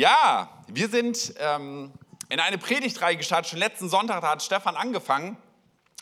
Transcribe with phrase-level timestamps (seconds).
[0.00, 1.92] Ja, wir sind ähm,
[2.30, 3.50] in eine Predigtreihe gestartet.
[3.50, 5.36] Schon letzten Sonntag hat Stefan angefangen.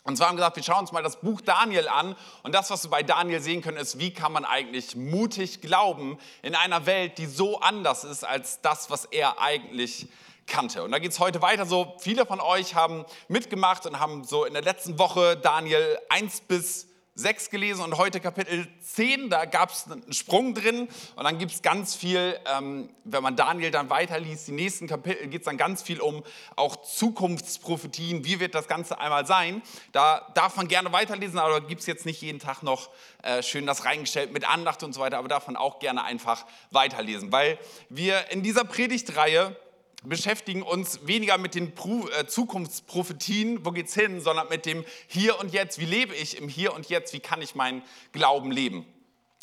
[0.05, 2.15] Und zwar haben wir gesagt, wir schauen uns mal das Buch Daniel an.
[2.43, 6.17] Und das, was wir bei Daniel sehen können, ist, wie kann man eigentlich mutig glauben
[6.43, 10.07] in einer Welt, die so anders ist als das, was er eigentlich
[10.47, 10.83] kannte.
[10.83, 11.97] Und da geht es heute weiter so.
[11.99, 16.88] Viele von euch haben mitgemacht und haben so in der letzten Woche Daniel 1 bis
[17.19, 20.87] 6 gelesen und heute Kapitel 10, da gab es einen Sprung drin.
[21.17, 25.27] Und dann gibt es ganz viel, ähm, wenn man Daniel dann weiterliest, die nächsten Kapitel
[25.27, 26.23] geht es dann ganz viel um
[26.55, 29.61] auch Zukunftsprophetien, wie wird das Ganze einmal sein.
[29.91, 32.89] Da darf man gerne weiterlesen, aber gibt es jetzt nicht jeden Tag noch
[33.21, 36.45] äh, schön das reingestellt mit Andacht und so weiter, aber darf man auch gerne einfach
[36.71, 39.57] weiterlesen, weil wir in dieser Predigtreihe
[40.03, 45.51] beschäftigen uns weniger mit den äh, Zukunftsprophetien, wo geht's hin, sondern mit dem Hier und
[45.51, 45.79] Jetzt.
[45.79, 47.13] Wie lebe ich im Hier und Jetzt?
[47.13, 48.85] Wie kann ich meinen Glauben leben?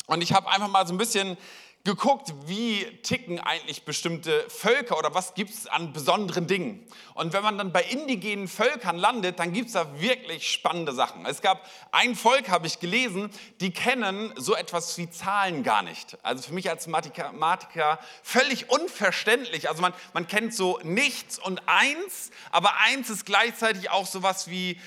[0.07, 1.37] Und ich habe einfach mal so ein bisschen
[1.83, 6.85] geguckt, wie ticken eigentlich bestimmte Völker oder was gibt es an besonderen Dingen.
[7.13, 11.25] Und wenn man dann bei indigenen Völkern landet, dann gibt es da wirklich spannende Sachen.
[11.25, 13.29] Es gab ein Volk, habe ich gelesen,
[13.61, 16.17] die kennen so etwas wie Zahlen gar nicht.
[16.23, 19.69] Also für mich als Mathematiker völlig unverständlich.
[19.69, 24.77] Also man, man kennt so nichts und eins, aber eins ist gleichzeitig auch sowas wie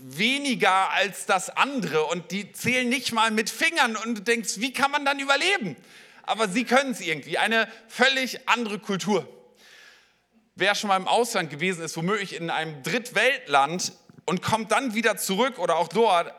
[0.00, 4.72] weniger als das andere und die zählen nicht mal mit Fingern und du denkst, wie
[4.72, 5.76] kann man dann überleben?
[6.28, 7.38] aber sie können es irgendwie.
[7.38, 9.26] Eine völlig andere Kultur.
[10.54, 13.92] Wer schon mal im Ausland gewesen ist, womöglich in einem Drittweltland
[14.26, 16.34] und kommt dann wieder zurück oder auch dort,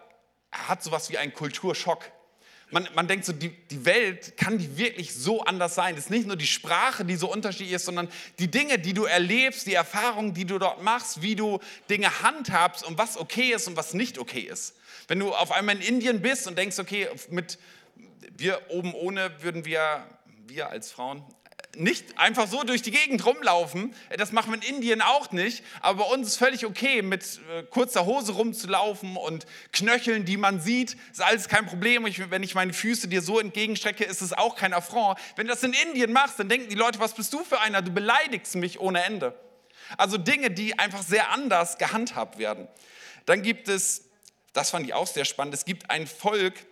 [0.51, 2.05] hat sowas wie einen Kulturschock.
[2.71, 5.95] Man, man denkt so, die, die Welt, kann die wirklich so anders sein?
[5.95, 9.05] Es ist nicht nur die Sprache, die so unterschiedlich ist, sondern die Dinge, die du
[9.05, 11.59] erlebst, die Erfahrungen, die du dort machst, wie du
[11.89, 14.75] Dinge handhabst und was okay ist und was nicht okay ist.
[15.07, 17.57] Wenn du auf einmal in Indien bist und denkst, okay, mit,
[18.37, 20.05] wir oben ohne würden wir,
[20.45, 21.23] wir als Frauen,
[21.75, 23.93] nicht einfach so durch die Gegend rumlaufen.
[24.17, 25.63] Das machen wir in Indien auch nicht.
[25.81, 30.59] Aber bei uns ist völlig okay, mit äh, kurzer Hose rumzulaufen und Knöcheln, die man
[30.59, 30.97] sieht.
[31.11, 32.05] Ist alles kein Problem.
[32.05, 35.19] wenn ich meine Füße dir so entgegenstrecke, ist es auch kein Affront.
[35.35, 37.81] Wenn du das in Indien machst, dann denken die Leute, was bist du für einer?
[37.81, 39.39] Du beleidigst mich ohne Ende.
[39.97, 42.67] Also Dinge, die einfach sehr anders gehandhabt werden.
[43.25, 44.05] Dann gibt es,
[44.53, 46.65] das fand ich auch sehr spannend, es gibt ein Volk,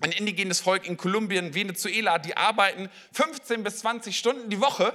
[0.00, 4.92] ein indigenes Volk in Kolumbien, Venezuela, die arbeiten 15 bis 20 Stunden die Woche,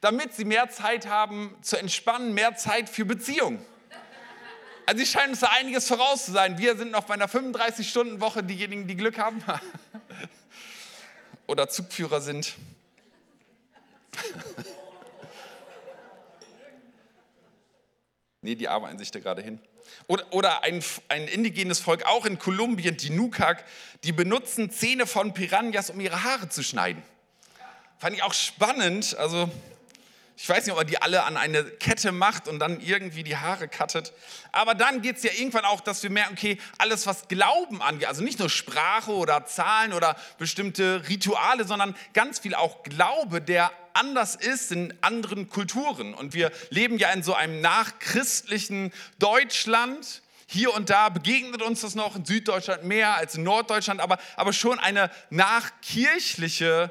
[0.00, 3.64] damit sie mehr Zeit haben zu entspannen, mehr Zeit für Beziehungen.
[4.86, 6.56] Also sie scheinen uns da einiges voraus zu sein.
[6.58, 9.42] Wir sind noch bei einer 35-Stunden-Woche diejenigen, die Glück haben
[11.46, 12.54] oder Zugführer sind.
[18.48, 19.60] nee, die arbeiten sich da gerade hin.
[20.06, 23.64] Oder, oder ein, ein indigenes Volk, auch in Kolumbien, die Nukak,
[24.04, 27.02] die benutzen Zähne von Piranhas, um ihre Haare zu schneiden.
[27.98, 29.16] Fand ich auch spannend.
[29.18, 29.50] Also,
[30.36, 33.36] ich weiß nicht, ob er die alle an eine Kette macht und dann irgendwie die
[33.36, 34.12] Haare cuttet.
[34.52, 38.08] Aber dann geht es ja irgendwann auch, dass wir merken, okay, alles, was Glauben angeht,
[38.08, 43.72] also nicht nur Sprache oder Zahlen oder bestimmte Rituale, sondern ganz viel auch Glaube, der
[43.98, 46.14] anders ist in anderen Kulturen.
[46.14, 50.22] Und wir leben ja in so einem nachchristlichen Deutschland.
[50.46, 54.52] Hier und da begegnet uns das noch in Süddeutschland mehr als in Norddeutschland, aber, aber
[54.52, 56.90] schon eine nachkirchliche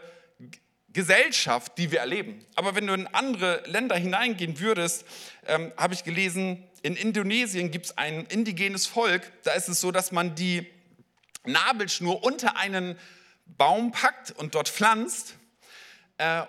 [0.94, 2.46] Gesellschaft, die wir erleben.
[2.56, 5.06] Aber wenn du in andere Länder hineingehen würdest,
[5.47, 9.91] ähm, habe ich gelesen, in Indonesien gibt es ein indigenes Volk, da ist es so,
[9.91, 10.67] dass man die
[11.46, 12.97] Nabelschnur unter einen
[13.46, 15.37] Baum packt und dort pflanzt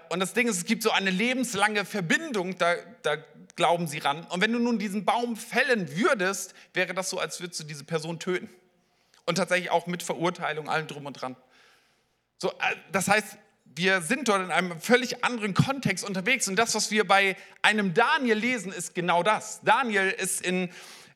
[0.08, 3.16] und das Ding ist, es gibt so eine lebenslange Verbindung, da, da
[3.54, 4.24] glauben sie ran.
[4.30, 7.84] Und wenn du nun diesen Baum fällen würdest, wäre das so, als würdest du diese
[7.84, 8.48] Person töten.
[9.26, 11.36] Und tatsächlich auch mit Verurteilung, allem drum und dran.
[12.38, 13.36] So, äh, das heißt,
[13.66, 16.48] wir sind dort in einem völlig anderen Kontext unterwegs.
[16.48, 19.60] Und das, was wir bei einem Daniel lesen, ist genau das.
[19.62, 20.70] Daniel ist in,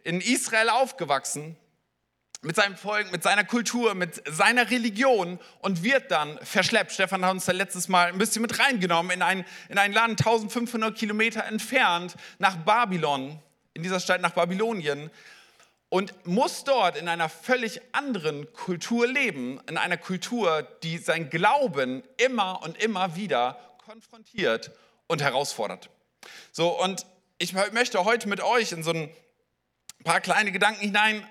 [0.04, 1.56] in Israel aufgewachsen
[2.42, 6.92] mit seinem Volk, mit seiner Kultur, mit seiner Religion und wird dann verschleppt.
[6.92, 10.20] Stefan hat uns da letztes Mal ein bisschen mit reingenommen in ein, in ein Land
[10.20, 13.38] 1500 Kilometer entfernt nach Babylon,
[13.74, 15.10] in dieser Stadt nach Babylonien
[15.88, 22.02] und muss dort in einer völlig anderen Kultur leben, in einer Kultur, die sein Glauben
[22.16, 24.72] immer und immer wieder konfrontiert
[25.06, 25.90] und herausfordert.
[26.50, 27.06] So, und
[27.38, 29.14] ich möchte heute mit euch in so ein
[30.02, 31.26] paar kleine Gedanken hinein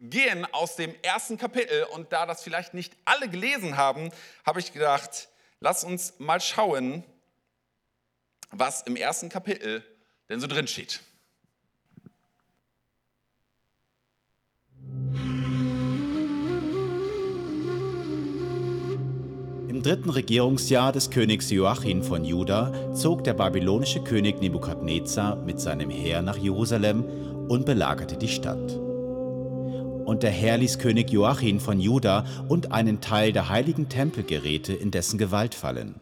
[0.00, 4.10] gehen aus dem ersten Kapitel und da das vielleicht nicht alle gelesen haben,
[4.46, 5.28] habe ich gedacht,
[5.60, 7.04] lass uns mal schauen,
[8.50, 9.84] was im ersten Kapitel
[10.28, 11.00] denn so drin steht.
[19.68, 25.88] Im dritten Regierungsjahr des Königs Joachim von Juda zog der babylonische König Nebukadnezar mit seinem
[25.88, 27.04] Heer nach Jerusalem
[27.48, 28.89] und belagerte die Stadt.
[30.04, 34.90] Und der Herr ließ König Joachim von Juda und einen Teil der heiligen Tempelgeräte in
[34.90, 36.00] dessen Gewalt fallen.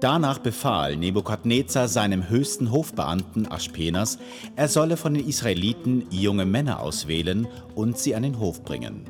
[0.00, 4.18] Danach befahl Nebukadnezar seinem höchsten Hofbeamten Aspenas,
[4.54, 9.04] er solle von den Israeliten junge Männer auswählen und sie an den Hof bringen.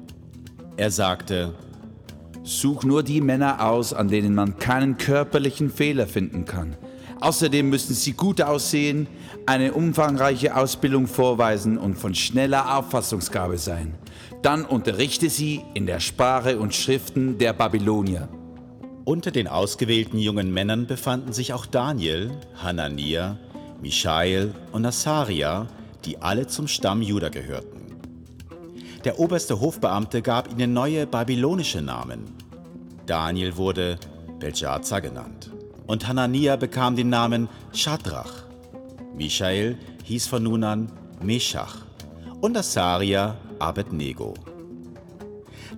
[0.77, 1.55] Er sagte,
[2.45, 6.77] Such nur die Männer aus, an denen man keinen körperlichen Fehler finden kann.
[7.25, 9.07] Außerdem müssen sie gut aussehen,
[9.47, 13.95] eine umfangreiche Ausbildung vorweisen und von schneller Auffassungsgabe sein.
[14.43, 18.29] Dann unterrichte sie in der Sprache und Schriften der Babylonier.
[19.07, 22.31] Unter den ausgewählten jungen Männern befanden sich auch Daniel,
[22.63, 23.39] Hanania,
[23.81, 25.67] Michael und Asaria,
[26.05, 27.81] die alle zum Stamm Juda gehörten.
[29.07, 32.25] Der oberste Hofbeamte gab ihnen neue babylonische Namen.
[33.07, 33.99] Daniel wurde
[34.41, 35.55] Belshazzar genannt
[35.87, 38.45] und Hanania bekam den Namen Shadrach.
[39.15, 40.93] Michael hieß von nun an
[41.23, 41.77] Meshach
[42.41, 44.35] und Asaria Abednego.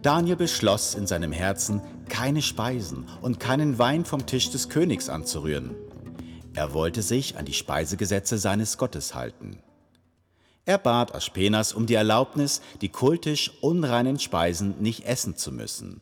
[0.03, 5.75] Daniel beschloss in seinem Herzen, keine Speisen und keinen Wein vom Tisch des Königs anzurühren.
[6.55, 9.59] Er wollte sich an die Speisegesetze seines Gottes halten.
[10.65, 16.01] Er bat Aspenas um die Erlaubnis, die kultisch unreinen Speisen nicht essen zu müssen.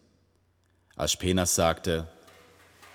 [0.96, 2.08] Aspenas sagte,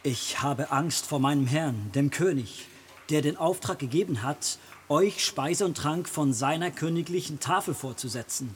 [0.03, 2.67] Ich habe Angst vor meinem Herrn, dem König,
[3.09, 4.57] der den Auftrag gegeben hat,
[4.87, 8.55] euch Speise und Trank von seiner königlichen Tafel vorzusetzen.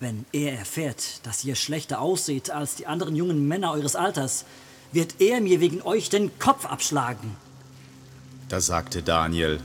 [0.00, 4.44] Wenn er erfährt, dass ihr schlechter ausseht als die anderen jungen Männer eures Alters,
[4.90, 7.36] wird er mir wegen euch den Kopf abschlagen.
[8.48, 9.60] Da sagte Daniel,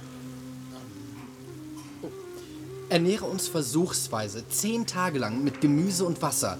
[2.90, 6.58] Ernähre uns versuchsweise zehn Tage lang mit Gemüse und Wasser.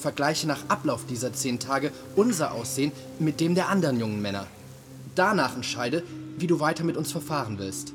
[0.00, 4.46] Vergleiche nach Ablauf dieser zehn Tage unser Aussehen mit dem der anderen jungen Männer.
[5.14, 6.02] Danach entscheide,
[6.38, 7.92] wie du weiter mit uns verfahren willst.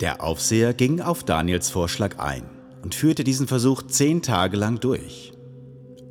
[0.00, 2.42] Der Aufseher ging auf Daniels Vorschlag ein
[2.82, 5.32] und führte diesen Versuch zehn Tage lang durch.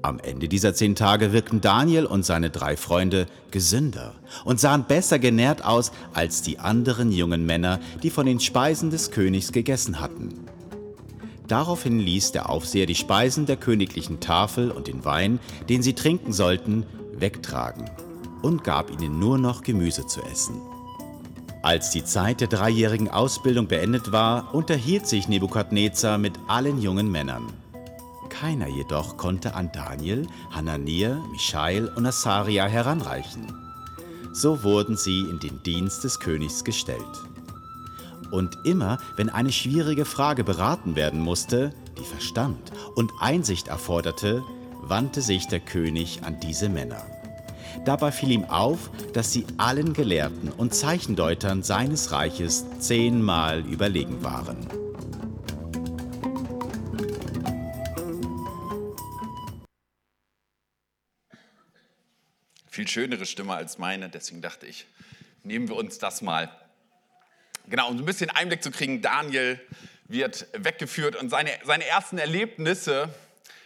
[0.01, 4.13] Am Ende dieser zehn Tage wirkten Daniel und seine drei Freunde gesünder
[4.43, 9.09] und sahen besser genährt aus als die anderen jungen Männer, die von den Speisen des
[9.09, 10.45] Königs gegessen hatten.
[11.47, 15.39] Daraufhin ließ der Aufseher die Speisen der königlichen Tafel und den Wein,
[15.69, 17.89] den sie trinken sollten, wegtragen
[18.41, 20.61] und gab ihnen nur noch Gemüse zu essen.
[21.61, 27.47] Als die Zeit der dreijährigen Ausbildung beendet war, unterhielt sich Nebukadnezar mit allen jungen Männern.
[28.29, 33.47] Keiner jedoch konnte an Daniel, Hanania, Michael und Asaria heranreichen.
[34.33, 37.24] So wurden sie in den Dienst des Königs gestellt.
[38.31, 44.43] Und immer, wenn eine schwierige Frage beraten werden musste, die Verstand und Einsicht erforderte,
[44.81, 47.05] wandte sich der König an diese Männer.
[47.83, 54.67] Dabei fiel ihm auf, dass sie allen Gelehrten und Zeichendeutern seines Reiches zehnmal überlegen waren.
[62.75, 64.85] Viel schönere Stimme als meine, deswegen dachte ich,
[65.43, 66.51] nehmen wir uns das mal.
[67.67, 69.59] Genau, um ein bisschen Einblick zu kriegen, Daniel
[70.07, 73.09] wird weggeführt und seine, seine ersten Erlebnisse,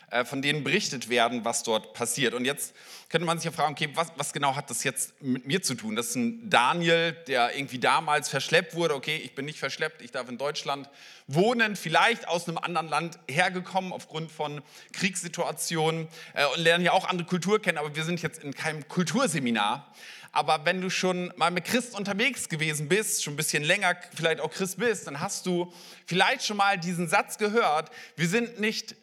[0.10, 2.34] äh, von denen berichtet werden, was dort passiert.
[2.34, 2.74] Und jetzt
[3.10, 5.76] könnte man sich ja fragen, okay, was, was, genau hat das jetzt mit mir zu
[5.76, 5.98] tun?
[5.98, 8.96] Das ist ein Daniel, der irgendwie damals verschleppt wurde.
[8.96, 10.90] Okay, ich bin nicht verschleppt, ich darf in Deutschland
[11.28, 14.62] wohnen, vielleicht aus einem anderen Land hergekommen aufgrund von
[14.94, 18.88] Kriegssituationen äh, und lernen ja auch andere Kultur kennen, aber wir sind jetzt in keinem
[18.88, 19.94] Kulturseminar.
[20.32, 24.40] Aber wenn du schon mal mit Christ unterwegs gewesen bist, schon ein bisschen länger vielleicht
[24.42, 25.74] auch Christ bist, dann hast du
[26.06, 28.96] vielleicht schon mal diesen Satz gehört, wir sind nicht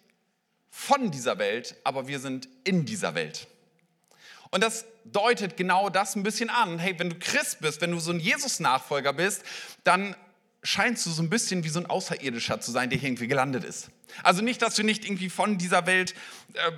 [0.71, 3.49] von dieser Welt, aber wir sind in dieser Welt.
[4.51, 6.79] Und das deutet genau das ein bisschen an.
[6.79, 9.43] Hey, wenn du Christ bist, wenn du so ein Jesus-Nachfolger bist,
[9.85, 10.15] dann
[10.63, 13.65] scheinst du so ein bisschen wie so ein Außerirdischer zu sein, der hier irgendwie gelandet
[13.65, 13.91] ist.
[14.23, 16.15] Also nicht, dass wir nicht irgendwie von dieser Welt,
[16.55, 16.73] äh,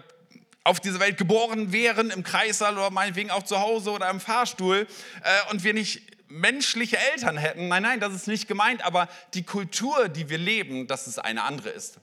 [0.69, 4.87] auf dieser Welt geboren wären, im Kreissaal oder meinetwegen auch zu Hause oder im Fahrstuhl
[5.23, 7.69] äh, und wir nicht menschliche Eltern hätten.
[7.69, 11.43] Nein, nein, das ist nicht gemeint, aber die Kultur, die wir leben, dass es eine
[11.43, 11.99] andere ist.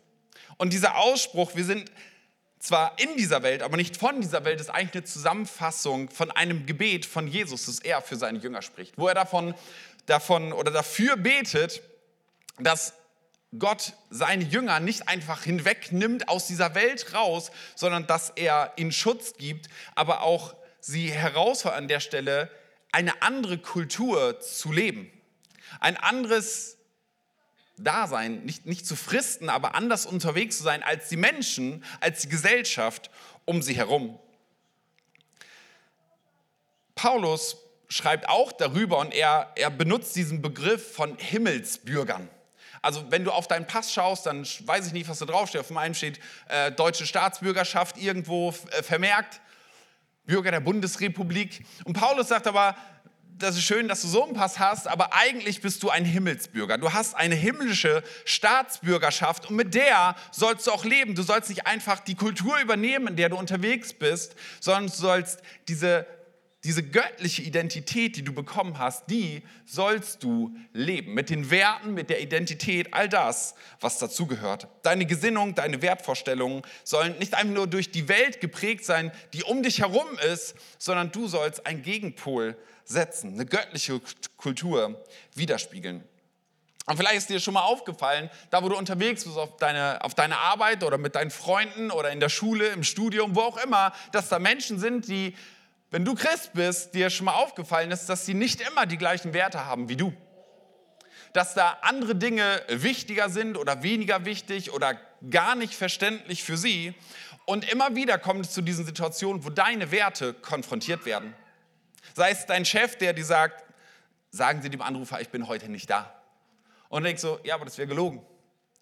[0.58, 1.92] Und dieser Ausspruch, wir sind
[2.58, 6.66] zwar in dieser Welt, aber nicht von dieser Welt, ist eigentlich eine Zusammenfassung von einem
[6.66, 9.54] Gebet von Jesus, das er für seine Jünger spricht, wo er davon,
[10.08, 11.82] davon oder dafür betet,
[12.60, 12.94] dass
[13.60, 19.34] Gott seine Jünger nicht einfach hinwegnimmt aus dieser Welt raus, sondern dass er ihnen Schutz
[19.38, 22.50] gibt, aber auch sie herausfordert an der Stelle,
[22.92, 25.12] eine andere Kultur zu leben.
[25.80, 26.78] Ein anderes
[27.78, 32.30] Dasein, nicht, nicht zu fristen, aber anders unterwegs zu sein als die Menschen, als die
[32.30, 33.10] Gesellschaft
[33.44, 34.18] um sie herum.
[36.96, 37.58] Paulus
[37.90, 42.30] schreibt auch darüber und er, er benutzt diesen Begriff von Himmelsbürgern.
[42.86, 45.62] Also wenn du auf deinen Pass schaust, dann weiß ich nicht, was da draufsteht.
[45.62, 49.42] Auf meinem steht äh, deutsche Staatsbürgerschaft irgendwo äh, vermerkt,
[50.26, 51.66] Bürger der Bundesrepublik.
[51.84, 52.76] Und Paulus sagt aber,
[53.40, 56.78] das ist schön, dass du so einen Pass hast, aber eigentlich bist du ein Himmelsbürger.
[56.78, 61.16] Du hast eine himmlische Staatsbürgerschaft und mit der sollst du auch leben.
[61.16, 65.42] Du sollst nicht einfach die Kultur übernehmen, in der du unterwegs bist, sondern du sollst
[65.68, 66.06] diese
[66.66, 71.14] diese göttliche Identität, die du bekommen hast, die sollst du leben.
[71.14, 74.68] Mit den Werten, mit der Identität, all das, was dazugehört.
[74.82, 79.62] Deine Gesinnung, deine Wertvorstellungen sollen nicht einfach nur durch die Welt geprägt sein, die um
[79.62, 84.02] dich herum ist, sondern du sollst einen Gegenpol setzen, eine göttliche
[84.36, 85.06] Kultur
[85.36, 86.04] widerspiegeln.
[86.88, 90.14] Und vielleicht ist dir schon mal aufgefallen, da wo du unterwegs bist, auf deine, auf
[90.14, 93.92] deine Arbeit oder mit deinen Freunden oder in der Schule, im Studium, wo auch immer,
[94.12, 95.36] dass da Menschen sind, die
[95.96, 99.34] wenn du Christ bist, dir schon mal aufgefallen ist, dass sie nicht immer die gleichen
[99.34, 100.12] Werte haben wie du.
[101.32, 105.00] Dass da andere Dinge wichtiger sind oder weniger wichtig oder
[105.30, 106.96] gar nicht verständlich für sie.
[107.46, 111.34] Und immer wieder kommt es zu diesen Situationen, wo deine Werte konfrontiert werden.
[112.14, 113.64] Sei es dein Chef, der dir sagt,
[114.32, 116.14] sagen Sie dem Anrufer, ich bin heute nicht da.
[116.90, 118.22] Und denkst so, ja, aber das wäre gelogen.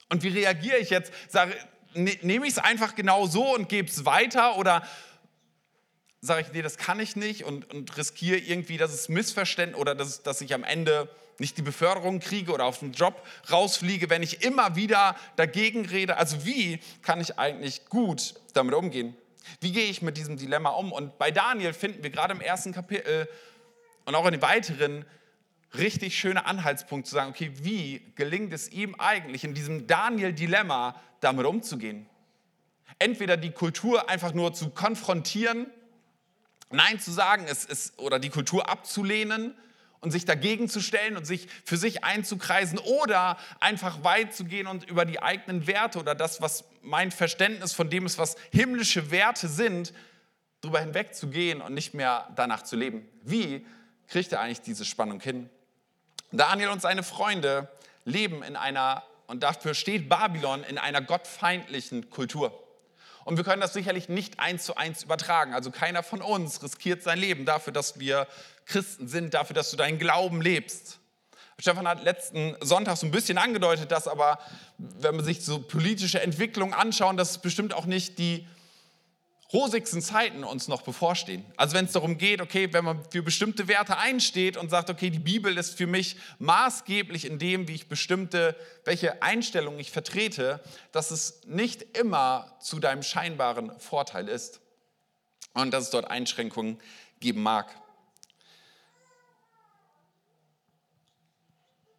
[0.09, 1.13] Und wie reagiere ich jetzt?
[1.29, 1.53] Sage,
[1.93, 4.81] ne, nehme ich es einfach genau so und gebe es weiter oder
[6.23, 9.93] sage ich, nee, das kann ich nicht und, und riskiere irgendwie, dass es missverständlich oder
[9.93, 14.23] dass, dass ich am Ende nicht die Beförderung kriege oder auf den Job rausfliege, wenn
[14.23, 16.15] ich immer wieder dagegen rede.
[16.15, 19.17] Also wie kann ich eigentlich gut damit umgehen?
[19.59, 20.93] Wie gehe ich mit diesem Dilemma um?
[20.93, 23.27] Und bei Daniel finden wir gerade im ersten Kapitel
[24.05, 25.05] und auch in den weiteren
[25.77, 31.45] richtig schöne Anhaltspunkte zu sagen, okay, wie gelingt es ihm eigentlich in diesem Daniel-Dilemma damit
[31.45, 32.07] umzugehen?
[32.97, 35.67] Entweder die Kultur einfach nur zu konfrontieren
[36.73, 39.55] Nein zu sagen ist, ist, oder die Kultur abzulehnen
[40.01, 44.67] und sich dagegen zu stellen und sich für sich einzukreisen oder einfach weit zu gehen
[44.67, 49.11] und über die eigenen Werte oder das, was mein Verständnis von dem ist, was himmlische
[49.11, 49.93] Werte sind,
[50.61, 53.07] darüber hinweg zu gehen und nicht mehr danach zu leben.
[53.21, 53.65] Wie
[54.07, 55.49] kriegt er eigentlich diese Spannung hin?
[56.31, 57.69] Daniel und seine Freunde
[58.05, 62.62] leben in einer, und dafür steht Babylon, in einer gottfeindlichen Kultur.
[63.25, 65.53] Und wir können das sicherlich nicht eins zu eins übertragen.
[65.53, 68.27] Also keiner von uns riskiert sein Leben dafür, dass wir
[68.65, 70.99] Christen sind, dafür, dass du deinen Glauben lebst.
[71.59, 74.39] Stefan hat letzten Sonntag so ein bisschen angedeutet, dass aber,
[74.77, 78.47] wenn man sich so politische Entwicklungen anschaut, dass es bestimmt auch nicht die
[79.53, 81.45] rosigsten Zeiten uns noch bevorstehen.
[81.57, 85.11] Also wenn es darum geht, okay, wenn man für bestimmte Werte einsteht und sagt, okay,
[85.11, 90.59] die Bibel ist für mich maßgeblich in dem, wie ich bestimmte, welche Einstellungen ich vertrete,
[90.91, 94.59] dass es nicht immer zu deinem scheinbaren Vorteil ist
[95.53, 96.79] und dass es dort Einschränkungen
[97.19, 97.67] geben mag.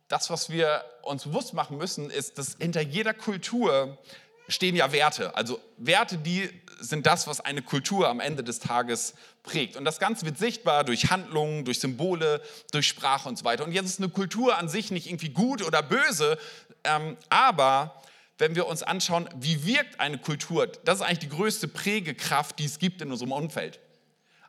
[0.09, 3.99] Das, was wir uns bewusst machen müssen, ist, dass hinter jeder Kultur
[4.49, 5.35] stehen ja Werte.
[5.35, 6.49] Also Werte, die
[6.81, 9.77] sind das, was eine Kultur am Ende des Tages prägt.
[9.77, 13.65] Und das Ganze wird sichtbar durch Handlungen, durch Symbole, durch Sprache und so weiter.
[13.65, 16.39] Und jetzt ist eine Kultur an sich nicht irgendwie gut oder böse,
[16.85, 18.03] ähm, aber
[18.37, 22.65] wenn wir uns anschauen, wie wirkt eine Kultur, das ist eigentlich die größte Prägekraft, die
[22.65, 23.79] es gibt in unserem Umfeld.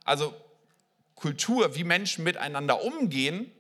[0.04, 0.34] Also
[1.14, 3.52] Kultur, wie Menschen miteinander umgehen,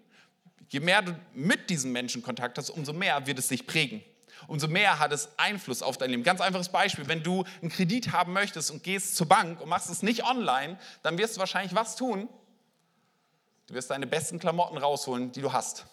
[0.69, 4.03] je mehr du mit diesen Menschen Kontakt hast, umso mehr wird es sich prägen
[4.47, 6.23] umso mehr hat es Einfluss auf dein Leben.
[6.23, 9.89] Ganz einfaches Beispiel, wenn du einen Kredit haben möchtest und gehst zur Bank und machst
[9.89, 12.29] es nicht online, dann wirst du wahrscheinlich was tun?
[13.67, 15.85] Du wirst deine besten Klamotten rausholen, die du hast.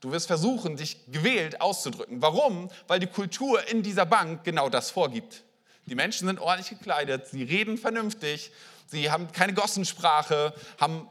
[0.00, 2.22] Du wirst versuchen, dich gewählt auszudrücken.
[2.22, 2.70] Warum?
[2.86, 5.42] Weil die Kultur in dieser Bank genau das vorgibt.
[5.86, 8.52] Die Menschen sind ordentlich gekleidet, sie reden vernünftig,
[8.86, 11.08] sie haben keine Gossensprache, haben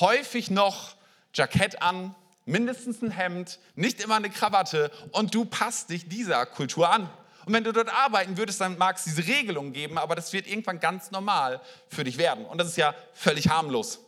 [0.00, 0.96] häufig noch
[1.34, 2.14] Jackett an,
[2.44, 7.08] mindestens ein Hemd, nicht immer eine Krawatte und du passt dich dieser Kultur an.
[7.46, 10.46] Und wenn du dort arbeiten würdest, dann mag es diese Regelung geben, aber das wird
[10.46, 12.46] irgendwann ganz normal für dich werden.
[12.46, 14.00] Und das ist ja völlig harmlos.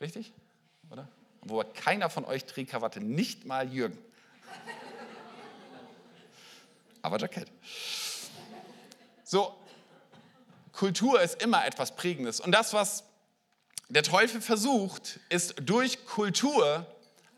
[0.00, 0.32] Richtig?
[0.90, 1.08] Oder?
[1.42, 3.98] Wo keiner von euch trägt Krawatte, nicht mal Jürgen.
[7.00, 7.50] Aber Jackett.
[9.24, 9.54] So,
[10.72, 12.40] Kultur ist immer etwas Prägendes.
[12.40, 13.04] Und das, was
[13.88, 16.86] der Teufel versucht, ist durch Kultur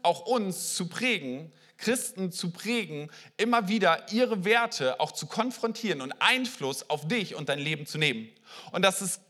[0.02, 6.12] auch uns zu prägen, Christen zu prägen, immer wieder ihre Werte auch zu konfrontieren und
[6.20, 8.28] Einfluss auf dich und dein Leben zu nehmen.
[8.72, 9.20] Und das ist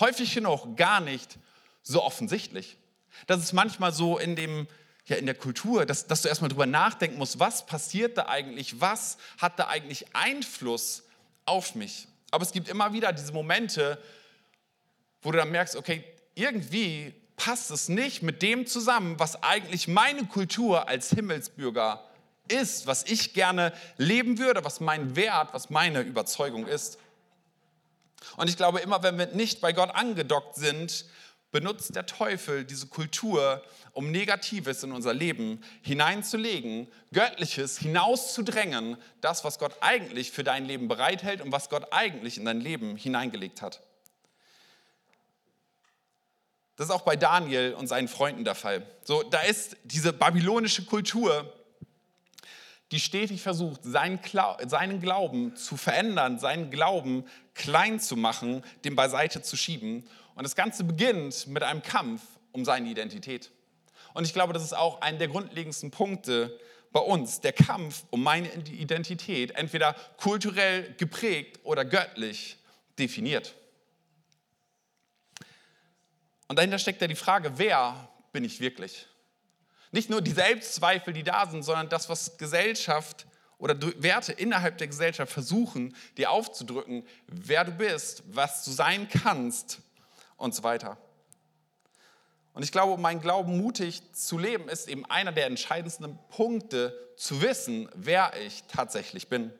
[0.00, 1.38] häufig genug gar nicht
[1.82, 2.76] so offensichtlich.
[3.26, 4.66] Das ist manchmal so in dem
[5.06, 8.80] ja, in der Kultur, dass, dass du erstmal drüber nachdenken musst, was passiert da eigentlich,
[8.80, 11.04] was hat da eigentlich Einfluss
[11.44, 12.08] auf mich.
[12.32, 14.02] Aber es gibt immer wieder diese Momente,
[15.22, 16.04] wo du dann merkst, okay,
[16.36, 22.04] irgendwie passt es nicht mit dem zusammen, was eigentlich meine Kultur als Himmelsbürger
[22.48, 26.98] ist, was ich gerne leben würde, was mein Wert, was meine Überzeugung ist.
[28.36, 31.06] Und ich glaube, immer wenn wir nicht bei Gott angedockt sind,
[31.52, 33.62] benutzt der Teufel diese Kultur,
[33.92, 40.86] um Negatives in unser Leben hineinzulegen, Göttliches hinauszudrängen, das, was Gott eigentlich für dein Leben
[40.86, 43.80] bereithält und was Gott eigentlich in dein Leben hineingelegt hat.
[46.76, 48.86] Das ist auch bei Daniel und seinen Freunden der Fall.
[49.04, 51.52] So, da ist diese babylonische Kultur,
[52.92, 59.56] die stetig versucht, seinen, Glauben zu verändern, seinen Glauben klein zu machen, den beiseite zu
[59.56, 60.06] schieben.
[60.34, 63.50] Und das Ganze beginnt mit einem Kampf um seine Identität.
[64.14, 66.58] Und ich glaube, das ist auch einer der grundlegendsten Punkte
[66.92, 72.56] bei uns, der Kampf um meine Identität, entweder kulturell geprägt oder göttlich
[72.98, 73.54] definiert.
[76.48, 79.06] Und dahinter steckt ja die Frage, wer bin ich wirklich?
[79.90, 83.26] Nicht nur die Selbstzweifel, die da sind, sondern das, was Gesellschaft
[83.58, 89.80] oder Werte innerhalb der Gesellschaft versuchen, dir aufzudrücken, wer du bist, was du sein kannst
[90.36, 90.98] und so weiter.
[92.52, 97.40] Und ich glaube, mein Glauben mutig zu leben ist eben einer der entscheidendsten Punkte, zu
[97.40, 99.52] wissen, wer ich tatsächlich bin.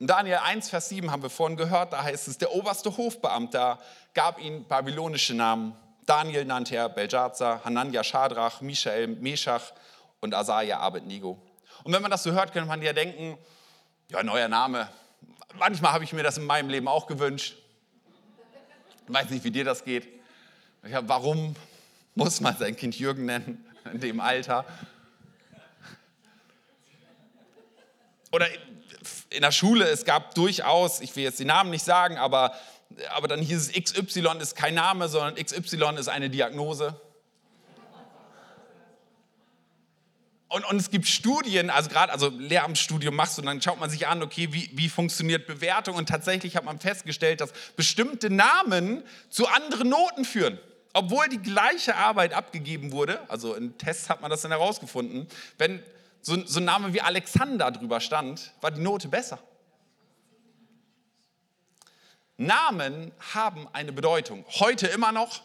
[0.00, 3.80] In Daniel 1, Vers 7 haben wir vorhin gehört, da heißt es, der oberste Hofbeamter
[4.14, 5.74] gab ihnen babylonische Namen.
[6.06, 9.72] Daniel nannte er Belshazzar, Hanania Schadrach, Michael Meshach
[10.20, 11.36] und Asaja Abednego.
[11.82, 13.36] Und wenn man das so hört, könnte man ja denken,
[14.10, 14.88] ja, neuer Name.
[15.58, 17.56] Manchmal habe ich mir das in meinem Leben auch gewünscht.
[19.08, 20.06] Ich weiß nicht, wie dir das geht.
[20.88, 21.56] Ja, warum
[22.14, 24.64] muss man sein Kind Jürgen nennen in dem Alter?
[28.30, 28.46] Oder
[29.30, 32.54] in der Schule, es gab durchaus, ich will jetzt die Namen nicht sagen, aber
[33.10, 36.98] aber dann hieß es, XY ist kein Name, sondern XY ist eine Diagnose.
[40.48, 43.90] Und, und es gibt Studien, also gerade, also Lehramtsstudium machst du, und dann schaut man
[43.90, 45.94] sich an, okay, wie, wie funktioniert Bewertung?
[45.96, 50.58] Und tatsächlich hat man festgestellt, dass bestimmte Namen zu anderen Noten führen.
[50.94, 55.82] Obwohl die gleiche Arbeit abgegeben wurde, also in Tests hat man das dann herausgefunden, wenn
[56.20, 59.38] so, so ein Name wie Alexander drüber stand, war die Note besser.
[62.36, 64.44] Namen haben eine Bedeutung.
[64.60, 65.42] Heute immer noch,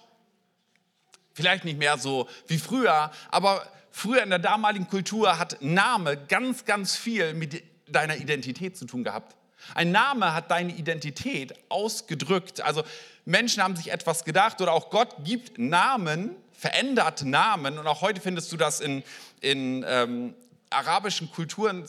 [1.33, 6.65] vielleicht nicht mehr so wie früher, aber früher in der damaligen Kultur hat Name ganz,
[6.65, 9.35] ganz viel mit deiner Identität zu tun gehabt.
[9.75, 12.61] Ein Name hat deine Identität ausgedrückt.
[12.61, 12.83] Also
[13.25, 17.79] Menschen haben sich etwas gedacht oder auch Gott gibt Namen, verändert Namen.
[17.79, 19.03] Und auch heute findest du das in,
[19.41, 20.35] in ähm,
[20.73, 21.87] arabischen Kulturen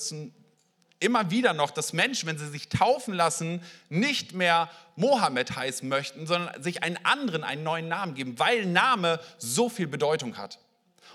[1.00, 6.26] immer wieder noch, dass Menschen, wenn sie sich taufen lassen, nicht mehr Mohammed heißen möchten,
[6.26, 10.58] sondern sich einen anderen, einen neuen Namen geben, weil Name so viel Bedeutung hat.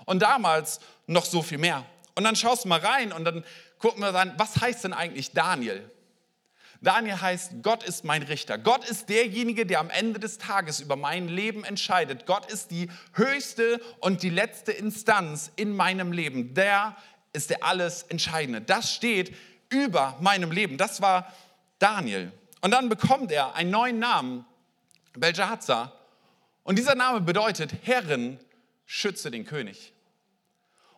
[0.06, 1.84] Und damals noch so viel mehr.
[2.14, 3.44] Und dann schaust du mal rein und dann
[3.78, 5.90] gucken wir dann, was heißt denn eigentlich Daniel?
[6.82, 8.56] Daniel heißt, Gott ist mein Richter.
[8.56, 12.24] Gott ist derjenige, der am Ende des Tages über mein Leben entscheidet.
[12.24, 16.54] Gott ist die höchste und die letzte Instanz in meinem Leben.
[16.54, 16.96] Der
[17.32, 18.60] ist der alles Entscheidende.
[18.60, 19.34] Das steht
[19.68, 20.78] über meinem Leben.
[20.78, 21.32] Das war
[21.78, 22.32] Daniel.
[22.60, 24.44] Und dann bekommt er einen neuen Namen,
[25.14, 25.92] Belshazzar.
[26.62, 28.38] Und dieser Name bedeutet, Herren,
[28.86, 29.92] schütze den König.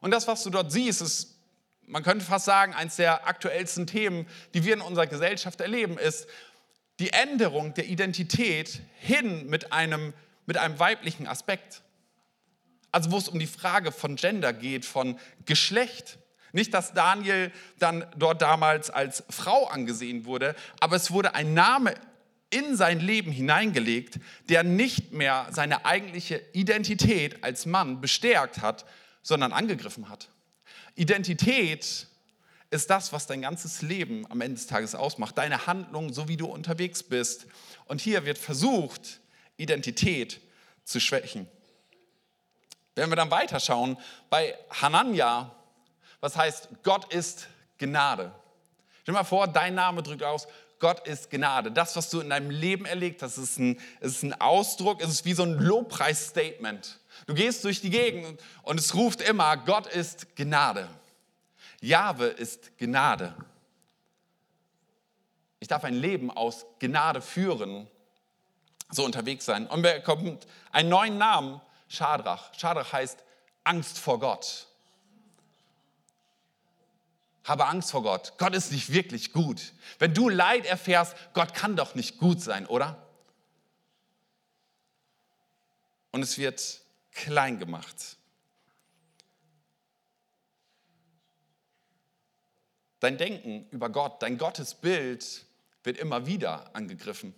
[0.00, 1.38] Und das, was du dort siehst, ist,
[1.86, 6.26] man könnte fast sagen, eines der aktuellsten Themen, die wir in unserer Gesellschaft erleben, ist
[6.98, 10.12] die Änderung der Identität hin mit einem,
[10.46, 11.82] mit einem weiblichen Aspekt.
[12.90, 16.18] Also wo es um die Frage von Gender geht, von Geschlecht.
[16.52, 21.94] Nicht, dass Daniel dann dort damals als Frau angesehen wurde, aber es wurde ein Name
[22.50, 28.84] in sein Leben hineingelegt, der nicht mehr seine eigentliche Identität als Mann bestärkt hat,
[29.22, 30.28] sondern angegriffen hat.
[30.94, 32.06] Identität
[32.70, 36.36] ist das, was dein ganzes Leben am Ende des Tages ausmacht, deine Handlung, so wie
[36.36, 37.46] du unterwegs bist.
[37.86, 39.20] Und hier wird versucht,
[39.56, 40.40] Identität
[40.84, 41.48] zu schwächen.
[42.94, 43.96] Wenn wir dann weiterschauen,
[44.28, 45.54] bei Hanania
[46.22, 48.32] was heißt, Gott ist Gnade.
[49.02, 50.46] Stell dir mal vor, dein Name drückt aus,
[50.78, 51.70] Gott ist Gnade.
[51.70, 55.24] Das, was du in deinem Leben erlebt hast, ist ein, ist ein Ausdruck, es ist
[55.24, 57.00] wie so ein Lobpreisstatement.
[57.26, 60.88] Du gehst durch die Gegend und es ruft immer, Gott ist Gnade.
[61.80, 63.34] Jahwe ist Gnade.
[65.58, 67.88] Ich darf ein Leben aus Gnade führen,
[68.90, 69.66] so unterwegs sein.
[69.66, 72.52] Und bekommt einen neuen Namen, Schadrach.
[72.56, 73.24] Schadrach heißt
[73.64, 74.68] Angst vor Gott.
[77.44, 78.34] Habe Angst vor Gott.
[78.38, 79.72] Gott ist nicht wirklich gut.
[79.98, 83.06] Wenn du Leid erfährst, Gott kann doch nicht gut sein, oder?
[86.12, 88.16] Und es wird klein gemacht.
[93.00, 95.44] Dein Denken über Gott, dein Gottesbild
[95.82, 97.34] wird immer wieder angegriffen.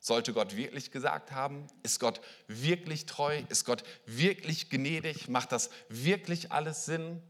[0.00, 1.66] Sollte Gott wirklich gesagt haben?
[1.82, 3.44] Ist Gott wirklich treu?
[3.50, 5.28] Ist Gott wirklich gnädig?
[5.28, 7.22] Macht das wirklich alles Sinn?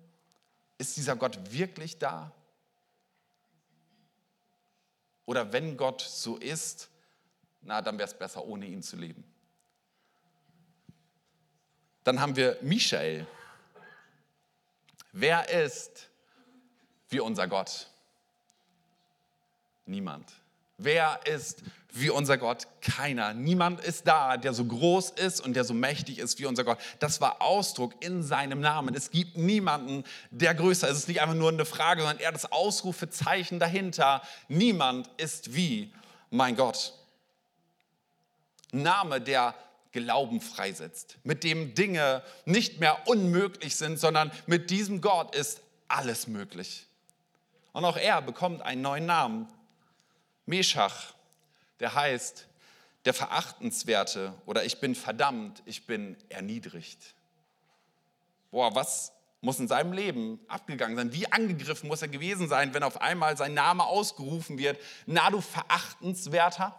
[0.81, 2.33] Ist dieser Gott wirklich da?
[5.27, 6.89] Oder wenn Gott so ist,
[7.61, 9.23] na, dann wäre es besser, ohne ihn zu leben.
[12.03, 13.27] Dann haben wir Michael.
[15.13, 16.09] Wer ist
[17.11, 17.91] wie unser Gott?
[19.85, 20.33] Niemand.
[20.83, 21.63] Wer ist
[21.93, 22.67] wie unser Gott?
[22.81, 23.35] Keiner.
[23.35, 26.79] Niemand ist da, der so groß ist und der so mächtig ist wie unser Gott.
[27.01, 28.95] Das war Ausdruck in seinem Namen.
[28.95, 30.93] Es gibt niemanden, der größer ist.
[30.93, 34.23] Es ist nicht einfach nur eine Frage, sondern eher das Ausrufezeichen dahinter.
[34.49, 35.93] Niemand ist wie
[36.31, 36.95] mein Gott.
[38.73, 39.55] Name, der
[39.93, 46.29] Glauben freisetzt, mit dem Dinge nicht mehr unmöglich sind, sondern mit diesem Gott ist alles
[46.29, 46.87] möglich.
[47.73, 49.49] Und auch er bekommt einen neuen Namen,
[50.51, 51.15] Meschach,
[51.81, 52.47] der heißt
[53.07, 57.15] der Verachtenswerte oder ich bin verdammt, ich bin erniedrigt.
[58.51, 61.13] Boah, was muss in seinem Leben abgegangen sein?
[61.13, 64.79] Wie angegriffen muss er gewesen sein, wenn auf einmal sein Name ausgerufen wird?
[65.07, 66.79] Na, du Verachtenswerter?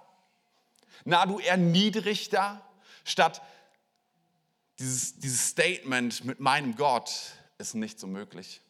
[1.05, 2.61] Na, du Erniedrigter?
[3.03, 3.41] Statt
[4.77, 7.11] dieses, dieses Statement mit meinem Gott
[7.57, 8.61] ist nicht so möglich.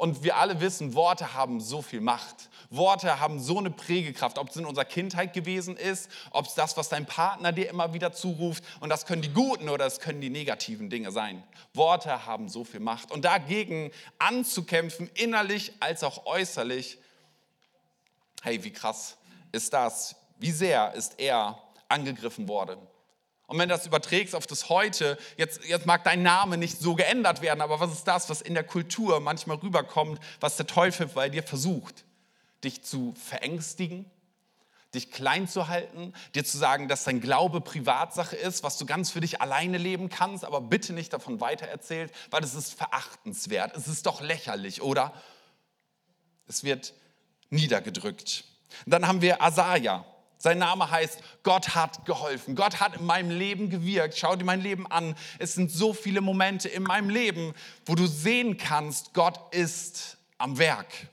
[0.00, 2.48] Und wir alle wissen, Worte haben so viel Macht.
[2.70, 6.78] Worte haben so eine Prägekraft, ob es in unserer Kindheit gewesen ist, ob es das,
[6.78, 8.64] was dein Partner dir immer wieder zuruft.
[8.80, 11.44] Und das können die guten oder es können die negativen Dinge sein.
[11.74, 13.12] Worte haben so viel Macht.
[13.12, 16.96] Und dagegen anzukämpfen, innerlich als auch äußerlich,
[18.40, 19.18] hey, wie krass
[19.52, 20.16] ist das?
[20.38, 21.58] Wie sehr ist er
[21.88, 22.78] angegriffen worden?
[23.50, 26.94] Und wenn du das überträgst auf das Heute, jetzt, jetzt mag dein Name nicht so
[26.94, 31.08] geändert werden, aber was ist das, was in der Kultur manchmal rüberkommt, was der Teufel
[31.08, 32.04] bei dir versucht?
[32.62, 34.08] Dich zu verängstigen,
[34.94, 39.10] dich klein zu halten, dir zu sagen, dass dein Glaube Privatsache ist, was du ganz
[39.10, 43.88] für dich alleine leben kannst, aber bitte nicht davon weitererzählt, weil es ist verachtenswert, es
[43.88, 45.12] ist doch lächerlich, oder?
[46.46, 46.94] Es wird
[47.48, 48.44] niedergedrückt.
[48.84, 50.04] Und dann haben wir Asaja.
[50.42, 52.56] Sein Name heißt, Gott hat geholfen.
[52.56, 54.16] Gott hat in meinem Leben gewirkt.
[54.16, 55.14] Schau dir mein Leben an.
[55.38, 57.52] Es sind so viele Momente in meinem Leben,
[57.84, 61.08] wo du sehen kannst, Gott ist am Werk.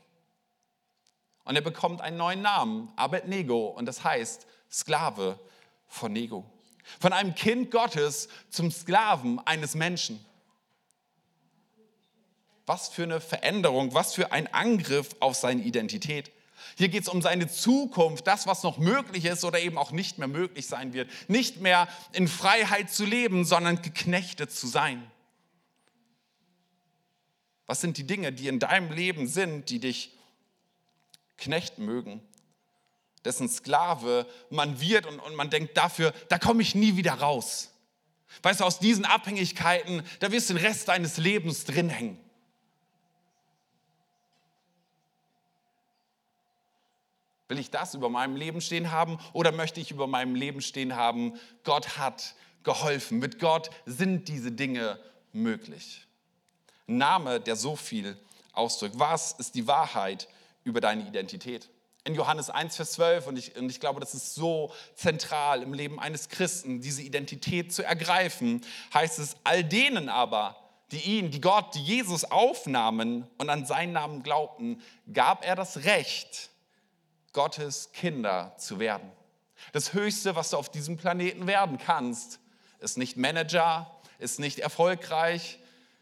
[1.44, 5.38] Und er bekommt einen neuen Namen, Abednego, und das heißt Sklave
[5.88, 6.46] von Nego.
[6.98, 10.26] Von einem Kind Gottes zum Sklaven eines Menschen.
[12.66, 16.32] Was für eine Veränderung, was für ein Angriff auf seine Identität.
[16.76, 20.18] Hier geht es um seine Zukunft, das, was noch möglich ist oder eben auch nicht
[20.18, 21.10] mehr möglich sein wird.
[21.28, 25.10] Nicht mehr in Freiheit zu leben, sondern geknechtet zu sein.
[27.66, 30.18] Was sind die Dinge, die in deinem Leben sind, die dich
[31.38, 32.22] knechten mögen?
[33.26, 37.72] Dessen Sklave man wird und, und man denkt dafür, da komme ich nie wieder raus.
[38.42, 42.20] Weißt du, aus diesen Abhängigkeiten, da wirst du den Rest deines Lebens drin hängen.
[47.48, 50.96] Will ich das über meinem Leben stehen haben oder möchte ich über meinem Leben stehen
[50.96, 51.34] haben,
[51.64, 53.20] Gott hat geholfen.
[53.20, 55.00] Mit Gott sind diese Dinge
[55.32, 56.06] möglich.
[56.88, 58.18] Ein Name, der so viel
[58.52, 59.00] ausdrückt.
[59.00, 60.28] Was ist die Wahrheit
[60.64, 61.70] über deine Identität?
[62.04, 65.74] In Johannes 1, Vers 12, und ich, und ich glaube, das ist so zentral im
[65.74, 68.62] Leben eines Christen, diese Identität zu ergreifen,
[68.94, 70.56] heißt es, all denen aber,
[70.92, 74.82] die ihn, die Gott, die Jesus aufnahmen und an seinen Namen glaubten,
[75.12, 76.50] gab er das Recht,
[77.38, 79.12] Gottes Kinder zu werden.
[79.72, 82.40] Das Höchste, was du auf diesem Planeten werden kannst,
[82.80, 85.60] ist nicht Manager, ist nicht erfolgreich,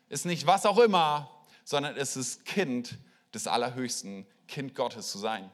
[0.08, 1.30] ist nicht was auch immer,
[1.66, 2.98] sondern es ist Kind
[3.34, 5.52] des Allerhöchsten, Kind Gottes zu sein.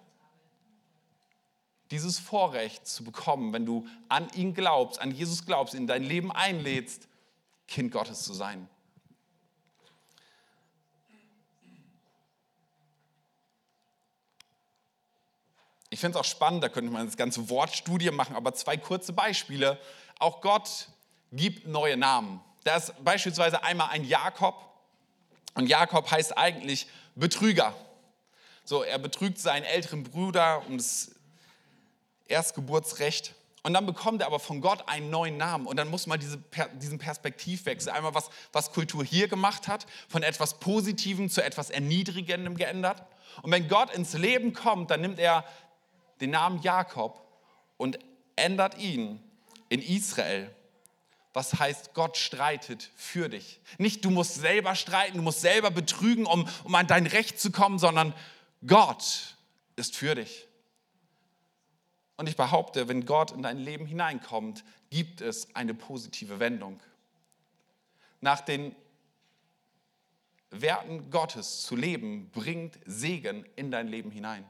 [1.90, 6.32] Dieses Vorrecht zu bekommen, wenn du an ihn glaubst, an Jesus glaubst, in dein Leben
[6.32, 7.08] einlädst,
[7.68, 8.70] Kind Gottes zu sein.
[15.94, 19.12] Ich finde es auch spannend, da könnte man das ganze Wortstudie machen, aber zwei kurze
[19.12, 19.78] Beispiele.
[20.20, 20.88] Auch Gott
[21.34, 22.40] gibt neue Namen.
[22.64, 24.56] Da ist beispielsweise einmal ein Jakob
[25.54, 27.76] und Jakob heißt eigentlich Betrüger.
[28.64, 31.12] So, er betrügt seinen älteren Bruder um das
[32.28, 35.68] Erstgeburtsrecht Und dann bekommt er aber von Gott einen neuen Namen.
[35.68, 36.42] Und dann muss man diese,
[36.82, 42.58] diesen Perspektivwechsel, einmal was, was Kultur hier gemacht hat, von etwas Positivem zu etwas Erniedrigendem
[42.58, 43.04] geändert.
[43.44, 45.46] Und wenn Gott ins Leben kommt, dann nimmt er
[46.22, 47.28] den Namen Jakob
[47.78, 48.00] und
[48.36, 49.22] ändert ihn
[49.70, 50.54] in Israel.
[51.34, 53.62] Was heißt, Gott streitet für dich.
[53.78, 57.52] Nicht du musst selber streiten, du musst selber betrügen, um, um an dein Recht zu
[57.52, 58.14] kommen, sondern
[58.66, 59.38] Gott
[59.76, 60.48] ist für dich.
[62.18, 66.80] Und ich behaupte, wenn Gott in dein Leben hineinkommt, gibt es eine positive Wendung.
[68.20, 68.76] Nach den
[70.52, 74.48] Werten Gottes zu leben, bringt Segen in dein Leben hinein.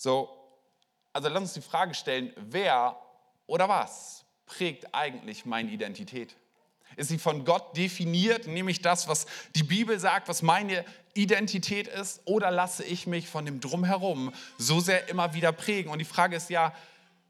[0.00, 0.30] So,
[1.12, 2.96] also lass uns die Frage stellen, wer
[3.48, 6.36] oder was prägt eigentlich meine Identität?
[6.94, 10.84] Ist sie von Gott definiert, nämlich das, was die Bibel sagt, was meine
[11.14, 15.90] Identität ist, oder lasse ich mich von dem Drumherum so sehr immer wieder prägen?
[15.90, 16.72] Und die Frage ist ja,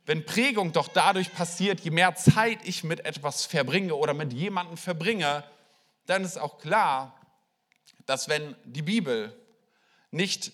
[0.05, 4.77] wenn Prägung doch dadurch passiert, je mehr Zeit ich mit etwas verbringe oder mit jemandem
[4.77, 5.43] verbringe,
[6.05, 7.19] dann ist auch klar,
[8.05, 9.35] dass wenn die Bibel
[10.11, 10.53] nicht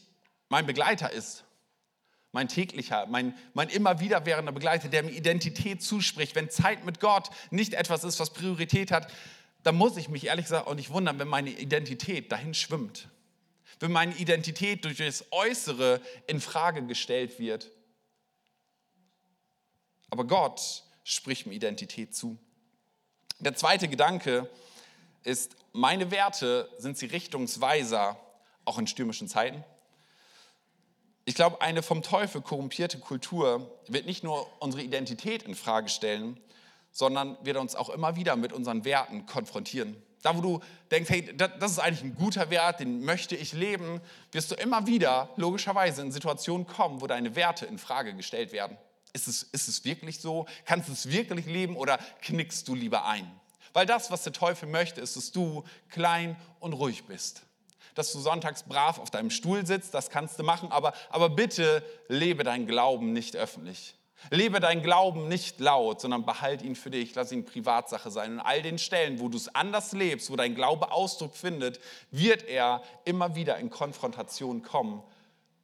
[0.48, 1.44] mein Begleiter ist,
[2.34, 7.30] mein täglicher, mein, mein immer wiederwährender Begleiter, der mir Identität zuspricht, wenn Zeit mit Gott
[7.50, 9.10] nicht etwas ist, was Priorität hat,
[9.62, 13.08] dann muss ich mich ehrlich gesagt auch nicht wundern, wenn meine Identität dahin schwimmt.
[13.78, 17.70] Wenn meine Identität durch das Äußere in Frage gestellt wird.
[20.10, 22.36] Aber Gott spricht mir Identität zu.
[23.38, 24.50] Der zweite Gedanke
[25.22, 28.18] ist, meine Werte sind sie Richtungsweiser,
[28.64, 29.64] auch in stürmischen Zeiten.
[31.26, 36.38] Ich glaube, eine vom Teufel korrumpierte Kultur wird nicht nur unsere Identität in Frage stellen,
[36.92, 39.96] sondern wird uns auch immer wieder mit unseren Werten konfrontieren.
[40.22, 40.60] Da, wo du
[40.90, 44.00] denkst, hey, das ist eigentlich ein guter Wert, den möchte ich leben,
[44.32, 48.76] wirst du immer wieder logischerweise in Situationen kommen, wo deine Werte in Frage gestellt werden.
[49.14, 50.46] Ist es, ist es wirklich so?
[50.66, 53.30] Kannst du es wirklich leben oder knickst du lieber ein?
[53.72, 57.44] Weil das, was der Teufel möchte, ist, dass du klein und ruhig bist
[57.94, 61.82] dass du sonntags brav auf deinem Stuhl sitzt, das kannst du machen, aber, aber bitte
[62.08, 63.94] lebe deinen Glauben nicht öffentlich.
[64.30, 68.34] Lebe deinen Glauben nicht laut, sondern behalt ihn für dich, lass ihn Privatsache sein.
[68.34, 71.78] Und all den Stellen, wo du es anders lebst, wo dein Glaube Ausdruck findet,
[72.10, 75.02] wird er immer wieder in Konfrontation kommen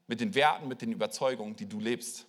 [0.06, 2.26] mit den Werten, mit den Überzeugungen, die du lebst.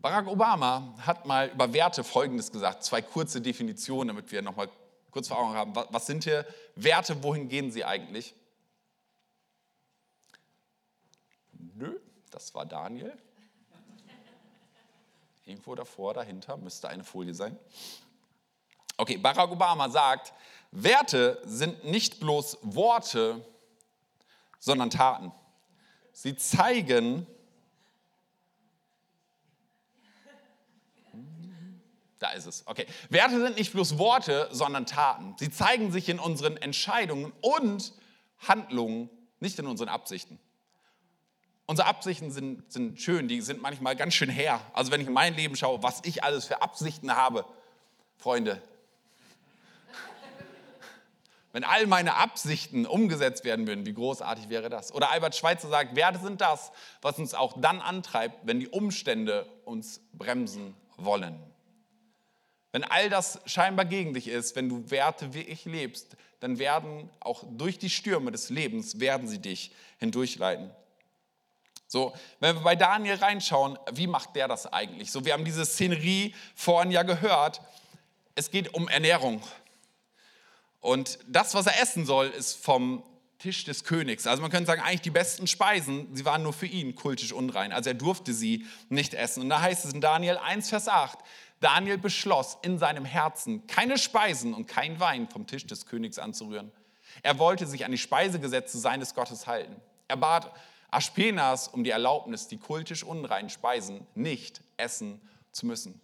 [0.00, 4.68] Barack Obama hat mal über Werte Folgendes gesagt, zwei kurze Definitionen, damit wir nochmal
[5.10, 8.34] kurz vor Augen haben, was sind hier Werte, wohin gehen sie eigentlich?
[11.52, 11.98] Nö,
[12.30, 13.16] das war Daniel.
[15.44, 17.58] Irgendwo davor, dahinter müsste eine Folie sein.
[18.96, 20.32] Okay, Barack Obama sagt,
[20.70, 23.44] Werte sind nicht bloß Worte,
[24.58, 25.32] sondern Taten.
[26.12, 27.26] Sie zeigen,
[32.18, 32.62] Da ist es.
[32.66, 32.86] Okay.
[33.10, 35.34] Werte sind nicht bloß Worte, sondern Taten.
[35.38, 37.92] Sie zeigen sich in unseren Entscheidungen und
[38.38, 40.38] Handlungen, nicht in unseren Absichten.
[41.66, 44.60] Unsere Absichten sind, sind schön, die sind manchmal ganz schön her.
[44.72, 47.44] Also wenn ich in mein Leben schaue, was ich alles für Absichten habe,
[48.16, 48.62] Freunde,
[51.52, 54.92] wenn all meine Absichten umgesetzt werden würden, wie großartig wäre das?
[54.92, 56.70] Oder Albert Schweitzer sagt, Werte sind das,
[57.02, 61.42] was uns auch dann antreibt, wenn die Umstände uns bremsen wollen.
[62.76, 67.08] Wenn all das scheinbar gegen dich ist, wenn du Werte wie ich lebst, dann werden
[67.20, 70.70] auch durch die Stürme des Lebens, werden sie dich hindurchleiten.
[71.86, 75.10] So, wenn wir bei Daniel reinschauen, wie macht der das eigentlich?
[75.10, 77.62] So, wir haben diese Szenerie vorhin ja gehört.
[78.34, 79.40] Es geht um Ernährung.
[80.80, 83.02] Und das, was er essen soll, ist vom
[83.38, 84.26] Tisch des Königs.
[84.26, 87.72] Also man könnte sagen, eigentlich die besten Speisen, sie waren nur für ihn kultisch unrein.
[87.72, 89.42] Also er durfte sie nicht essen.
[89.42, 91.18] Und da heißt es in Daniel 1, Vers 8,
[91.60, 96.70] Daniel beschloss in seinem Herzen, keine Speisen und kein Wein vom Tisch des Königs anzurühren.
[97.22, 99.76] Er wollte sich an die Speisegesetze seines Gottes halten.
[100.08, 100.52] Er bat
[100.90, 105.20] Aspenas um die Erlaubnis, die kultisch unreinen Speisen nicht essen
[105.52, 106.00] zu müssen.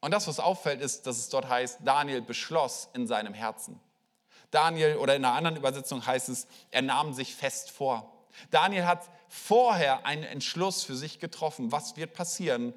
[0.00, 3.78] Und das, was auffällt, ist, dass es dort heißt, Daniel beschloss in seinem Herzen.
[4.50, 8.12] Daniel oder in einer anderen Übersetzung heißt es, er nahm sich fest vor.
[8.50, 12.74] Daniel hat vorher einen Entschluss für sich getroffen, was wird passieren,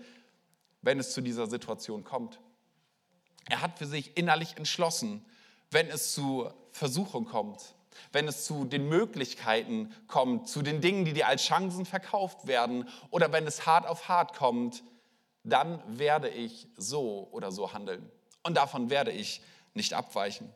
[0.85, 2.39] wenn es zu dieser Situation kommt.
[3.49, 5.25] Er hat für sich innerlich entschlossen,
[5.71, 7.75] wenn es zu Versuchung kommt,
[8.11, 12.87] wenn es zu den Möglichkeiten kommt, zu den Dingen, die dir als Chancen verkauft werden
[13.09, 14.83] oder wenn es hart auf hart kommt,
[15.43, 18.09] dann werde ich so oder so handeln.
[18.43, 19.41] Und davon werde ich
[19.73, 20.49] nicht abweichen.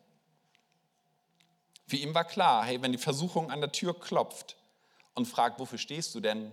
[1.88, 4.56] Für ihn war klar, hey, wenn die Versuchung an der Tür klopft,
[5.20, 6.52] und fragt, wofür stehst du denn?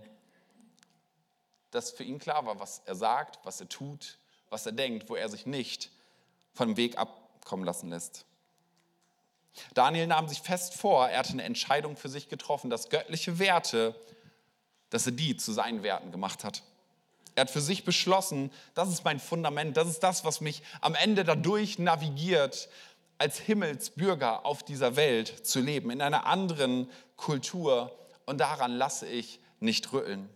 [1.77, 4.17] Dass für ihn klar war, was er sagt, was er tut,
[4.49, 5.91] was er denkt, wo er sich nicht
[6.55, 8.25] vom Weg abkommen lassen lässt.
[9.75, 13.93] Daniel nahm sich fest vor, er hatte eine Entscheidung für sich getroffen, dass göttliche Werte,
[14.89, 16.63] dass er die zu seinen Werten gemacht hat.
[17.35, 20.95] Er hat für sich beschlossen, das ist mein Fundament, das ist das, was mich am
[20.95, 22.69] Ende dadurch navigiert,
[23.19, 27.95] als Himmelsbürger auf dieser Welt zu leben, in einer anderen Kultur.
[28.25, 30.27] Und daran lasse ich nicht rütteln.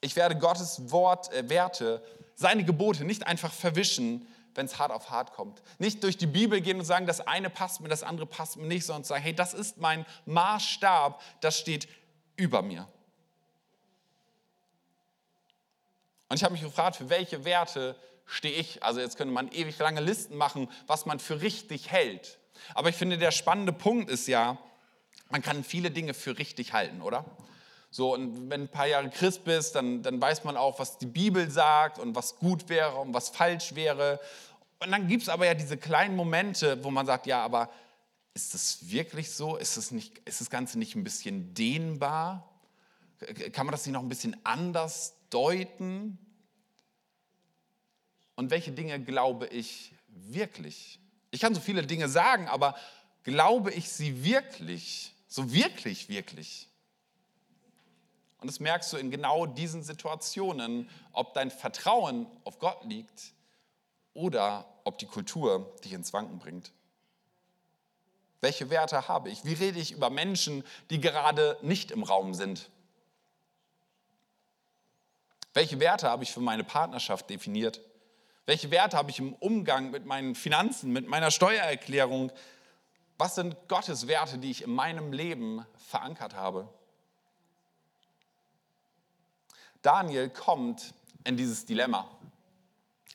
[0.00, 2.02] Ich werde Gottes Wort, äh, Werte,
[2.34, 5.62] seine Gebote nicht einfach verwischen, wenn es hart auf hart kommt.
[5.78, 8.66] Nicht durch die Bibel gehen und sagen, das eine passt mir, das andere passt mir
[8.66, 11.88] nicht, sondern sagen, hey, das ist mein Maßstab, das steht
[12.36, 12.88] über mir.
[16.28, 18.82] Und ich habe mich gefragt, für welche Werte stehe ich?
[18.82, 22.38] Also jetzt könnte man ewig lange Listen machen, was man für richtig hält.
[22.74, 24.58] Aber ich finde, der spannende Punkt ist ja,
[25.30, 27.24] man kann viele Dinge für richtig halten, oder?
[27.90, 31.06] So, und wenn ein paar Jahre Christ bist, dann, dann weiß man auch, was die
[31.06, 34.20] Bibel sagt und was gut wäre und was falsch wäre.
[34.80, 37.70] Und dann gibt es aber ja diese kleinen Momente, wo man sagt, ja, aber
[38.34, 39.56] ist das wirklich so?
[39.56, 42.48] Ist das, nicht, ist das Ganze nicht ein bisschen dehnbar?
[43.52, 46.18] Kann man das nicht noch ein bisschen anders deuten?
[48.36, 51.00] Und welche Dinge glaube ich wirklich?
[51.30, 52.76] Ich kann so viele Dinge sagen, aber
[53.24, 55.12] glaube ich sie wirklich?
[55.26, 56.68] So wirklich, wirklich?
[58.40, 63.32] Und das merkst du in genau diesen Situationen, ob dein Vertrauen auf Gott liegt
[64.14, 66.72] oder ob die Kultur dich ins Wanken bringt.
[68.40, 69.44] Welche Werte habe ich?
[69.44, 72.70] Wie rede ich über Menschen, die gerade nicht im Raum sind?
[75.54, 77.80] Welche Werte habe ich für meine Partnerschaft definiert?
[78.46, 82.30] Welche Werte habe ich im Umgang mit meinen Finanzen, mit meiner Steuererklärung?
[83.18, 86.68] Was sind Gottes Werte, die ich in meinem Leben verankert habe?
[89.82, 92.08] Daniel kommt in dieses Dilemma.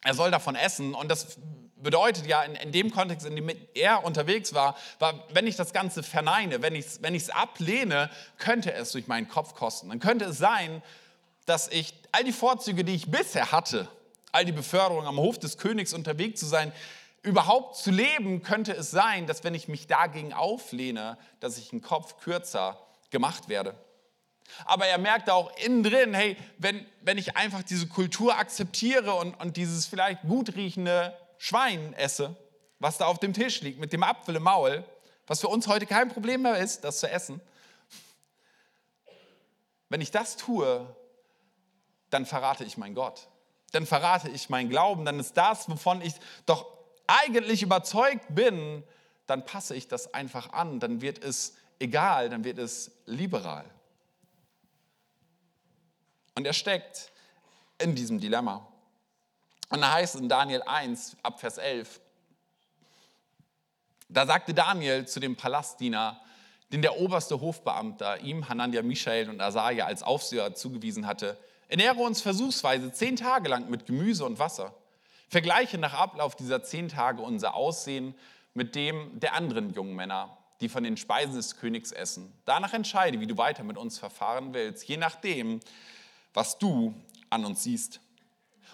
[0.03, 1.37] Er soll davon essen und das
[1.83, 5.73] bedeutet ja in, in, dem Kontext, in dem er unterwegs war, war, wenn ich das
[5.73, 9.89] Ganze verneine, wenn ich es wenn ablehne, könnte es durch meinen Kopf kosten.
[9.89, 10.81] Dann könnte es sein,
[11.45, 13.87] dass ich all die Vorzüge, die ich bisher hatte,
[14.31, 16.71] all die Beförderung am Hof des Königs unterwegs zu sein,
[17.21, 21.81] überhaupt zu leben, könnte es sein, dass wenn ich mich dagegen auflehne, dass ich einen
[21.81, 22.77] Kopf kürzer
[23.11, 23.75] gemacht werde.
[24.65, 29.33] Aber er merkt auch innen drin, hey, wenn, wenn ich einfach diese Kultur akzeptiere und,
[29.41, 32.35] und dieses vielleicht gut riechende Schwein esse,
[32.79, 34.83] was da auf dem Tisch liegt, mit dem Apfel im Maul,
[35.27, 37.41] was für uns heute kein Problem mehr ist, das zu essen.
[39.89, 40.87] Wenn ich das tue,
[42.09, 43.27] dann verrate ich meinen Gott.
[43.71, 45.05] Dann verrate ich meinen Glauben.
[45.05, 46.13] Dann ist das, wovon ich
[46.45, 46.65] doch
[47.07, 48.83] eigentlich überzeugt bin,
[49.27, 50.79] dann passe ich das einfach an.
[50.79, 53.65] Dann wird es egal, dann wird es liberal.
[56.35, 57.11] Und er steckt
[57.77, 58.67] in diesem Dilemma.
[59.69, 61.99] Und da heißt es in Daniel 1 ab Vers 11,
[64.09, 66.21] da sagte Daniel zu dem Palastdiener,
[66.71, 72.21] den der oberste Hofbeamter ihm, Hanania, Michael und Asaja als Aufseher zugewiesen hatte, ernähre uns
[72.21, 74.73] versuchsweise zehn Tage lang mit Gemüse und Wasser.
[75.29, 78.13] Vergleiche nach Ablauf dieser zehn Tage unser Aussehen
[78.53, 82.31] mit dem der anderen jungen Männer, die von den Speisen des Königs essen.
[82.45, 85.59] Danach entscheide, wie du weiter mit uns verfahren willst, je nachdem,
[86.33, 86.93] was du
[87.29, 87.99] an uns siehst.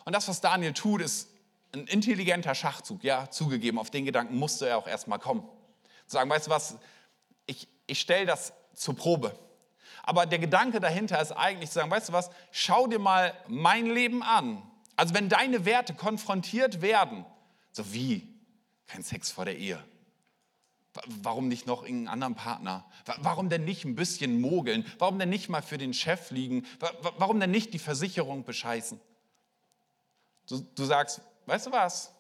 [0.06, 1.30] Und das, was Daniel tut, ist
[1.74, 3.78] ein intelligenter Schachzug, ja, zugegeben.
[3.78, 5.44] Auf den Gedanken musste er auch erstmal kommen.
[6.08, 6.78] Zu sagen, weißt du was,
[7.46, 9.38] ich, ich stelle das zur Probe.
[10.04, 13.86] Aber der Gedanke dahinter ist eigentlich zu sagen, weißt du was, schau dir mal mein
[13.86, 14.64] Leben an.
[14.96, 17.26] Also wenn deine Werte konfrontiert werden,
[17.72, 18.28] so wie,
[18.88, 19.84] kein Sex vor der Ehe,
[21.22, 22.86] Warum nicht noch irgendeinen anderen Partner?
[23.20, 24.86] Warum denn nicht ein bisschen mogeln?
[24.98, 26.66] Warum denn nicht mal für den Chef liegen?
[27.18, 29.00] Warum denn nicht die Versicherung bescheißen?
[30.48, 32.12] Du, du sagst, weißt du was?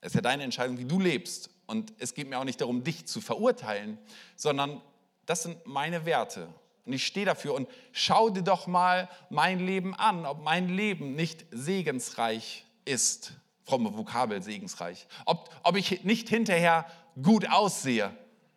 [0.00, 1.50] Es ist ja deine Entscheidung, wie du lebst.
[1.66, 3.96] Und es geht mir auch nicht darum, dich zu verurteilen,
[4.36, 4.82] sondern
[5.24, 6.48] das sind meine Werte.
[6.84, 7.54] Und ich stehe dafür.
[7.54, 13.32] Und schau dir doch mal mein Leben an, ob mein Leben nicht segensreich ist.
[13.62, 15.06] Fromme Vokabel, segensreich.
[15.24, 16.86] Ob, ob ich nicht hinterher
[17.22, 18.16] gut aussehe,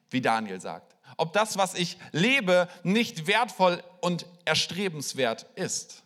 [0.09, 0.95] wie Daniel sagt.
[1.17, 6.03] Ob das, was ich lebe, nicht wertvoll und erstrebenswert ist.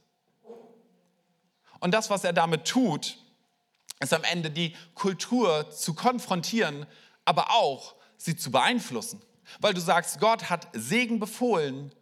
[1.79, 3.17] Und das, was er damit tut,
[3.99, 6.85] ist am Ende die Kultur zu konfrontieren,
[7.25, 9.21] aber auch sie zu beeinflussen.
[9.59, 11.93] Weil du sagst, Gott hat Segen befohlen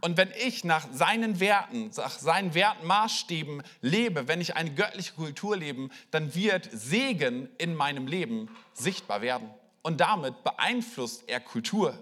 [0.00, 5.56] und wenn ich nach seinen Werten, nach seinen Wertmaßstäben lebe, wenn ich eine göttliche Kultur
[5.56, 9.48] lebe, dann wird Segen in meinem Leben sichtbar werden
[9.82, 11.98] und damit beeinflusst er Kultur.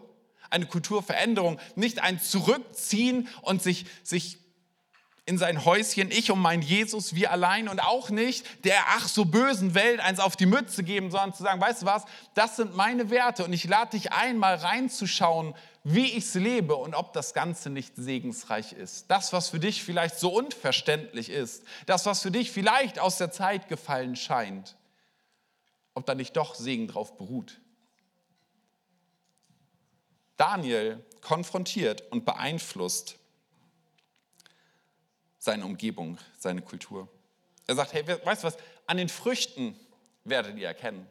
[0.50, 4.40] eine Kulturveränderung, nicht ein Zurückziehen und sich, sich
[5.30, 9.26] in sein Häuschen, ich und mein Jesus, wir allein und auch nicht der ach so
[9.26, 12.04] bösen Welt eins auf die Mütze geben, sondern zu sagen, weißt du was,
[12.34, 15.54] das sind meine Werte und ich lade dich ein, mal reinzuschauen,
[15.84, 19.08] wie ich es lebe und ob das Ganze nicht segensreich ist.
[19.08, 23.30] Das, was für dich vielleicht so unverständlich ist, das, was für dich vielleicht aus der
[23.30, 24.76] Zeit gefallen scheint,
[25.94, 27.60] ob da nicht doch Segen drauf beruht.
[30.40, 33.18] Daniel konfrontiert und beeinflusst
[35.38, 37.08] seine Umgebung, seine Kultur.
[37.66, 39.78] Er sagt, hey, weißt du was, an den Früchten
[40.24, 41.06] werdet ihr erkennen,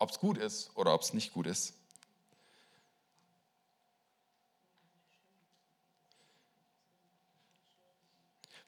[0.00, 1.74] ob es gut ist oder ob es nicht gut ist.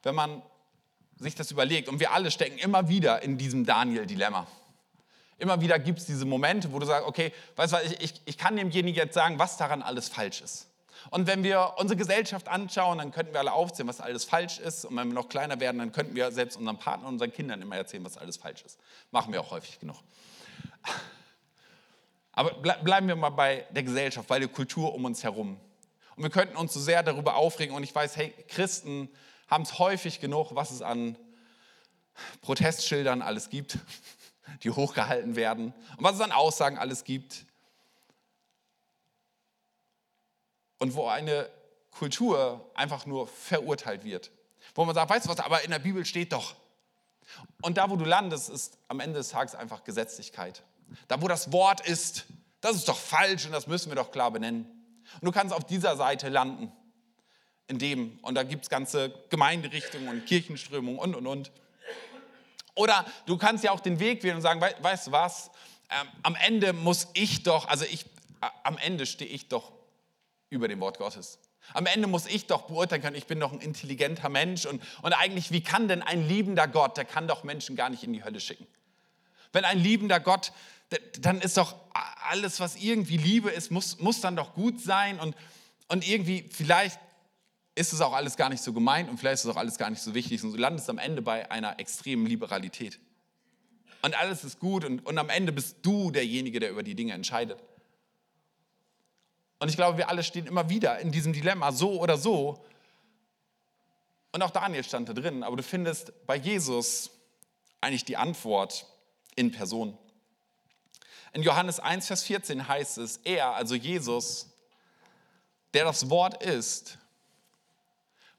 [0.01, 0.41] Wenn man
[1.19, 4.47] sich das überlegt, und wir alle stecken immer wieder in diesem Daniel-Dilemma.
[5.41, 8.21] Immer wieder gibt es diese Momente, wo du sagst, okay, weißt du was, ich, ich,
[8.25, 10.67] ich kann demjenigen jetzt sagen, was daran alles falsch ist.
[11.09, 14.85] Und wenn wir unsere Gesellschaft anschauen, dann könnten wir alle aufzählen, was alles falsch ist.
[14.85, 17.59] Und wenn wir noch kleiner werden, dann könnten wir selbst unseren Partnern und unseren Kindern
[17.59, 18.77] immer erzählen, was alles falsch ist.
[19.09, 19.97] Machen wir auch häufig genug.
[22.33, 25.59] Aber bleiben wir mal bei der Gesellschaft, bei der Kultur um uns herum.
[26.15, 27.75] Und wir könnten uns so sehr darüber aufregen.
[27.75, 29.09] Und ich weiß, hey, Christen
[29.47, 31.17] haben es häufig genug, was es an
[32.41, 33.79] Protestschildern alles gibt,
[34.63, 35.73] die hochgehalten werden.
[35.97, 37.45] Und was es an Aussagen alles gibt.
[40.81, 41.47] und wo eine
[41.91, 44.31] Kultur einfach nur verurteilt wird.
[44.73, 46.55] Wo man sagt, weißt du was, aber in der Bibel steht doch.
[47.61, 50.63] Und da, wo du landest, ist am Ende des Tages einfach Gesetzlichkeit.
[51.07, 52.25] Da, wo das Wort ist,
[52.61, 54.65] das ist doch falsch und das müssen wir doch klar benennen.
[55.21, 56.71] Und du kannst auf dieser Seite landen.
[57.67, 61.51] In dem, und da gibt es ganze Gemeinderichtungen und Kirchenströmungen und, und, und.
[62.81, 65.51] Oder du kannst ja auch den Weg wählen und sagen, weißt du was,
[65.91, 68.07] ähm, am Ende muss ich doch, also ich,
[68.63, 69.71] am Ende stehe ich doch
[70.49, 71.37] über dem Wort Gottes.
[71.75, 75.13] Am Ende muss ich doch beurteilen können, ich bin doch ein intelligenter Mensch und, und
[75.13, 78.23] eigentlich, wie kann denn ein liebender Gott, der kann doch Menschen gar nicht in die
[78.23, 78.65] Hölle schicken.
[79.53, 80.51] Wenn ein liebender Gott,
[81.19, 81.75] dann ist doch
[82.31, 85.35] alles, was irgendwie Liebe ist, muss, muss dann doch gut sein und,
[85.87, 86.99] und irgendwie, vielleicht
[87.75, 89.89] ist es auch alles gar nicht so gemeint und vielleicht ist es auch alles gar
[89.89, 92.99] nicht so wichtig und du landest am Ende bei einer extremen Liberalität.
[94.01, 97.13] Und alles ist gut und, und am Ende bist du derjenige, der über die Dinge
[97.13, 97.61] entscheidet.
[99.59, 102.65] Und ich glaube, wir alle stehen immer wieder in diesem Dilemma, so oder so.
[104.31, 107.11] Und auch Daniel stand da drin, aber du findest bei Jesus
[107.79, 108.87] eigentlich die Antwort
[109.35, 109.97] in Person.
[111.33, 114.49] In Johannes 1, Vers 14 heißt es, er, also Jesus,
[115.73, 116.97] der das Wort ist,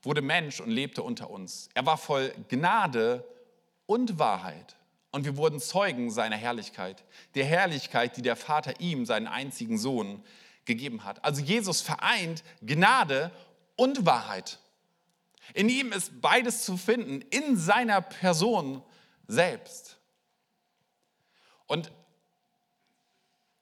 [0.03, 1.69] wurde Mensch und lebte unter uns.
[1.75, 3.27] Er war voll Gnade
[3.87, 4.77] und Wahrheit.
[5.11, 7.05] Und wir wurden Zeugen seiner Herrlichkeit.
[7.35, 10.25] Der Herrlichkeit, die der Vater ihm, seinen einzigen Sohn,
[10.65, 11.25] gegeben hat.
[11.25, 13.31] Also Jesus vereint Gnade
[13.77, 14.59] und Wahrheit.
[15.55, 18.83] In ihm ist beides zu finden, in seiner Person
[19.27, 19.99] selbst.
[21.67, 21.93] Und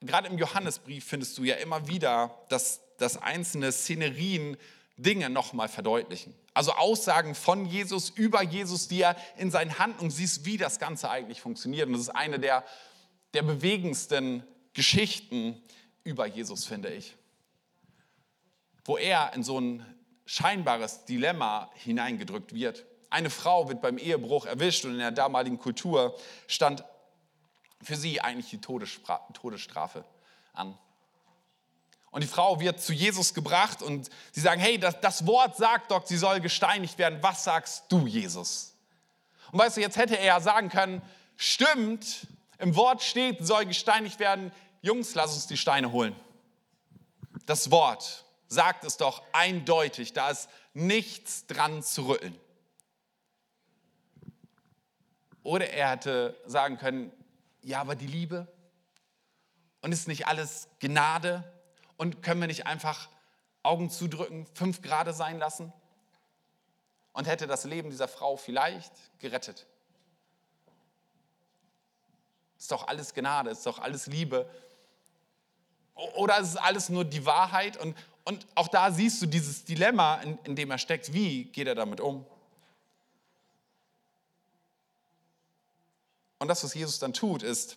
[0.00, 4.56] gerade im Johannesbrief findest du ja immer wieder, dass, dass einzelne Szenerien
[5.02, 6.34] Dinge nochmal verdeutlichen.
[6.54, 11.10] Also Aussagen von Jesus über Jesus, die er in seinen Handlungen siehst, wie das Ganze
[11.10, 11.86] eigentlich funktioniert.
[11.86, 12.64] Und das ist eine der,
[13.34, 14.42] der bewegendsten
[14.72, 15.62] Geschichten
[16.04, 17.16] über Jesus, finde ich.
[18.84, 19.86] Wo er in so ein
[20.26, 22.86] scheinbares Dilemma hineingedrückt wird.
[23.10, 26.84] Eine Frau wird beim Ehebruch erwischt und in der damaligen Kultur stand
[27.82, 30.04] für sie eigentlich die Todesstrafe
[30.52, 30.78] an.
[32.10, 35.92] Und die Frau wird zu Jesus gebracht und sie sagen, hey, das, das, Wort sagt
[35.92, 37.18] doch, sie soll gesteinigt werden.
[37.22, 38.74] Was sagst du, Jesus?
[39.52, 41.02] Und weißt du, jetzt hätte er ja sagen können,
[41.36, 42.26] stimmt,
[42.58, 44.50] im Wort steht, soll gesteinigt werden.
[44.82, 46.16] Jungs, lass uns die Steine holen.
[47.46, 52.38] Das Wort sagt es doch eindeutig, da ist nichts dran zu rütteln.
[55.42, 57.12] Oder er hätte sagen können,
[57.62, 58.48] ja, aber die Liebe
[59.80, 61.44] und ist nicht alles Gnade
[62.00, 63.10] und können wir nicht einfach
[63.62, 65.70] Augen zudrücken, fünf Grade sein lassen
[67.12, 69.66] und hätte das Leben dieser Frau vielleicht gerettet.
[72.58, 74.48] Ist doch alles Gnade, ist doch alles Liebe.
[76.16, 77.76] Oder ist es alles nur die Wahrheit?
[77.76, 77.94] Und,
[78.24, 81.12] und auch da siehst du dieses Dilemma, in, in dem er steckt.
[81.12, 82.24] Wie geht er damit um?
[86.38, 87.76] Und das, was Jesus dann tut, ist,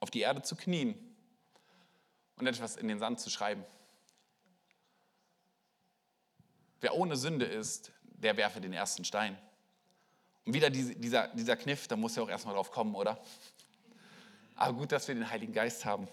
[0.00, 1.11] auf die Erde zu knien
[2.42, 3.64] und etwas in den Sand zu schreiben.
[6.80, 9.38] Wer ohne Sünde ist, der werfe den ersten Stein.
[10.44, 13.22] Und wieder dieser, dieser Kniff, da muss ja auch erstmal drauf kommen, oder?
[14.56, 16.08] Aber gut, dass wir den Heiligen Geist haben.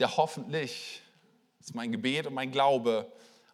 [0.00, 1.00] der hoffentlich,
[1.58, 3.10] das ist mein Gebet und mein Glaube,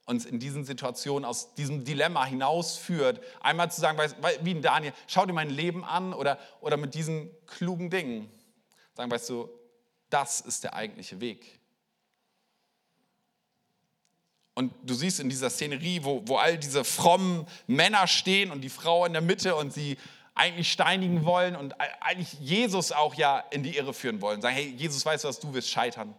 [0.06, 3.98] uns in diesen Situationen aus diesem Dilemma hinausführt, einmal zu sagen,
[4.40, 8.30] wie ein Daniel, schau dir mein Leben an oder, oder mit diesen klugen Dingen,
[8.94, 9.50] sagen, weißt du,
[10.12, 11.60] das ist der eigentliche Weg.
[14.54, 18.68] Und du siehst in dieser Szenerie, wo, wo all diese frommen Männer stehen und die
[18.68, 19.96] Frau in der Mitte und sie
[20.34, 24.42] eigentlich steinigen wollen und eigentlich Jesus auch ja in die Irre führen wollen.
[24.42, 26.14] Sagen, hey, Jesus weiß, was du wirst scheitern.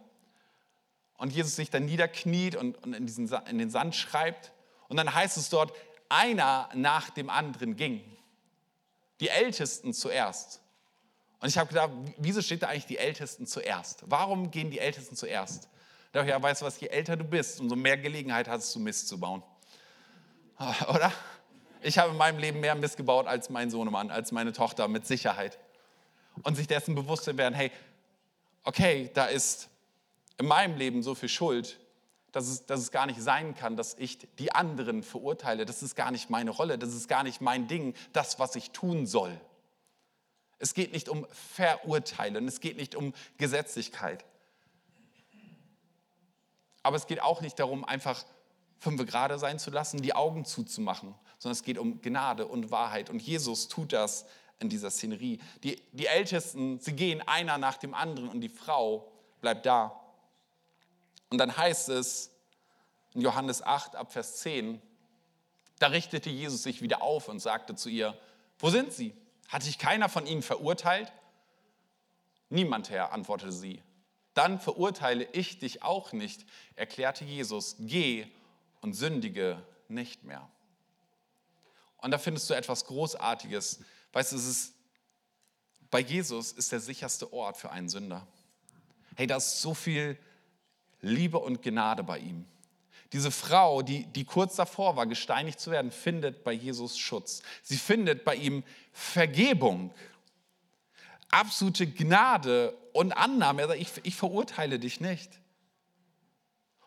[1.16, 4.52] Und Jesus sich dann niederkniet und, und in, diesen, in den Sand schreibt.
[4.88, 5.72] Und dann heißt es dort,
[6.08, 8.02] einer nach dem anderen ging.
[9.20, 10.60] Die Ältesten zuerst.
[11.44, 14.02] Und ich habe gedacht, wieso steht da eigentlich die Ältesten zuerst?
[14.06, 15.68] Warum gehen die Ältesten zuerst?
[16.12, 19.08] Da ja, weißt du was, je älter du bist, umso mehr Gelegenheit hast du Mist
[19.08, 19.42] zu bauen.
[20.88, 21.12] Oder?
[21.82, 25.06] Ich habe in meinem Leben mehr Mist gebaut als mein Sohnemann, als meine Tochter, mit
[25.06, 25.58] Sicherheit.
[26.44, 27.70] Und sich dessen bewusst zu werden, hey,
[28.62, 29.68] okay, da ist
[30.38, 31.78] in meinem Leben so viel Schuld,
[32.32, 35.66] dass es, dass es gar nicht sein kann, dass ich die anderen verurteile.
[35.66, 38.70] Das ist gar nicht meine Rolle, das ist gar nicht mein Ding, das, was ich
[38.70, 39.38] tun soll.
[40.64, 44.24] Es geht nicht um Verurteilen, es geht nicht um Gesetzlichkeit.
[46.82, 48.24] Aber es geht auch nicht darum, einfach
[48.78, 53.10] fünf gerade sein zu lassen, die Augen zuzumachen, sondern es geht um Gnade und Wahrheit.
[53.10, 54.24] Und Jesus tut das
[54.58, 55.38] in dieser Szenerie.
[55.64, 59.12] Die, die Ältesten, sie gehen einer nach dem anderen und die Frau
[59.42, 60.00] bleibt da.
[61.28, 62.30] Und dann heißt es
[63.12, 64.80] in Johannes 8 ab Vers 10,
[65.78, 68.16] da richtete Jesus sich wieder auf und sagte zu ihr,
[68.58, 69.14] wo sind sie?
[69.54, 71.12] Hat sich keiner von ihnen verurteilt?
[72.48, 73.80] Niemand, Herr, antwortete sie.
[74.34, 76.44] Dann verurteile ich dich auch nicht,
[76.74, 78.26] erklärte Jesus, geh
[78.80, 80.50] und sündige nicht mehr.
[81.98, 83.78] Und da findest du etwas Großartiges.
[84.12, 84.74] Weißt du, es ist,
[85.88, 88.26] bei Jesus ist der sicherste Ort für einen Sünder.
[89.14, 90.18] Hey, da ist so viel
[91.00, 92.44] Liebe und Gnade bei ihm.
[93.14, 97.42] Diese Frau, die, die kurz davor war, gesteinigt zu werden, findet bei Jesus Schutz.
[97.62, 99.92] Sie findet bei ihm Vergebung,
[101.30, 103.62] absolute Gnade und Annahme.
[103.62, 105.30] Er sagt, ich, ich verurteile dich nicht.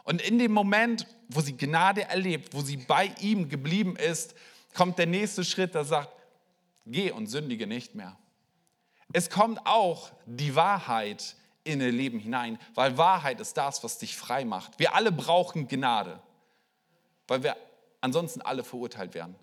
[0.03, 4.35] Und in dem Moment, wo sie Gnade erlebt, wo sie bei ihm geblieben ist,
[4.73, 6.11] kommt der nächste Schritt, der sagt,
[6.85, 8.17] geh und sündige nicht mehr.
[9.13, 11.37] Es kommt auch die Wahrheit
[11.67, 14.79] in ihr Leben hinein, weil Wahrheit ist das, was dich frei macht.
[14.79, 16.19] Wir alle brauchen Gnade,
[17.27, 17.55] weil wir
[18.01, 19.35] ansonsten alle verurteilt werden.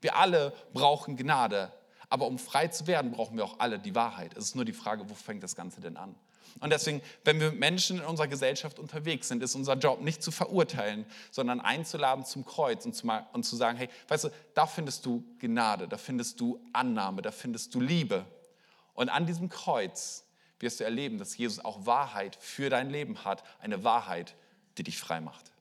[0.00, 1.72] Wir alle brauchen Gnade,
[2.10, 4.36] aber um frei zu werden, brauchen wir auch alle die Wahrheit.
[4.36, 6.14] Es ist nur die Frage, wo fängt das Ganze denn an?
[6.60, 10.30] Und deswegen, wenn wir Menschen in unserer Gesellschaft unterwegs sind, ist unser Job nicht zu
[10.30, 15.04] verurteilen, sondern einzuladen zum Kreuz und zu, und zu sagen, hey, weißt du, da findest
[15.06, 18.24] du Gnade, da findest du Annahme, da findest du Liebe.
[18.94, 20.23] Und an diesem Kreuz
[20.60, 24.34] wirst du erleben, dass Jesus auch Wahrheit für dein Leben hat, eine Wahrheit,
[24.78, 25.52] die dich frei macht.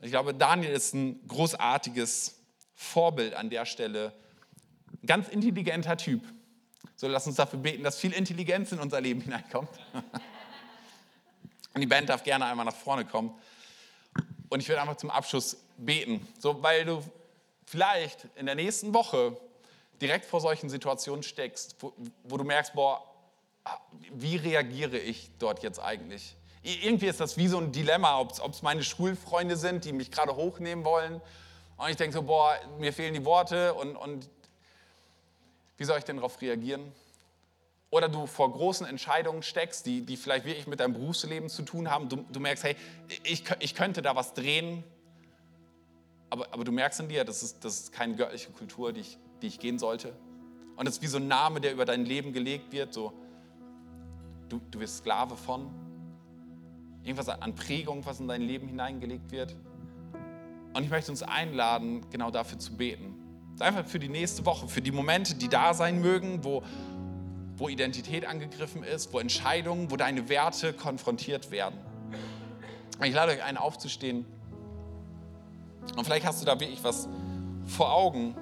[0.00, 2.38] Ich glaube, Daniel ist ein großartiges
[2.74, 4.14] Vorbild an der Stelle.
[5.04, 6.22] Ganz intelligenter Typ.
[6.96, 9.70] So, lass uns dafür beten, dass viel Intelligenz in unser Leben hineinkommt.
[11.74, 13.34] Und die Band darf gerne einmal nach vorne kommen.
[14.48, 17.02] Und ich würde einfach zum Abschluss beten, so, weil du
[17.64, 19.36] vielleicht in der nächsten Woche
[20.00, 21.92] direkt vor solchen Situationen steckst, wo,
[22.24, 23.09] wo du merkst, boah,
[24.12, 26.36] wie reagiere ich dort jetzt eigentlich?
[26.62, 30.36] Irgendwie ist das wie so ein Dilemma, ob es meine Schulfreunde sind, die mich gerade
[30.36, 31.20] hochnehmen wollen.
[31.78, 34.28] Und ich denke so, boah, mir fehlen die Worte und, und
[35.78, 36.92] wie soll ich denn darauf reagieren?
[37.88, 41.90] Oder du vor großen Entscheidungen steckst, die, die vielleicht wirklich mit deinem Berufsleben zu tun
[41.90, 42.08] haben.
[42.08, 42.76] Du, du merkst, hey,
[43.24, 44.84] ich, ich könnte da was drehen,
[46.28, 49.18] aber, aber du merkst in dir, das ist, das ist keine göttliche Kultur, die ich,
[49.40, 50.14] die ich gehen sollte.
[50.76, 53.12] Und es ist wie so ein Name, der über dein Leben gelegt wird, so
[54.50, 55.70] du, du wirst Sklave von.
[57.02, 59.56] Irgendwas an Prägung, was in dein Leben hineingelegt wird.
[60.74, 63.14] Und ich möchte uns einladen, genau dafür zu beten.
[63.58, 66.62] Einfach für die nächste Woche, für die Momente, die da sein mögen, wo,
[67.56, 71.78] wo Identität angegriffen ist, wo Entscheidungen, wo deine Werte konfrontiert werden.
[73.02, 74.26] Ich lade euch ein, aufzustehen.
[75.96, 77.08] Und vielleicht hast du da wirklich was
[77.64, 78.34] vor Augen,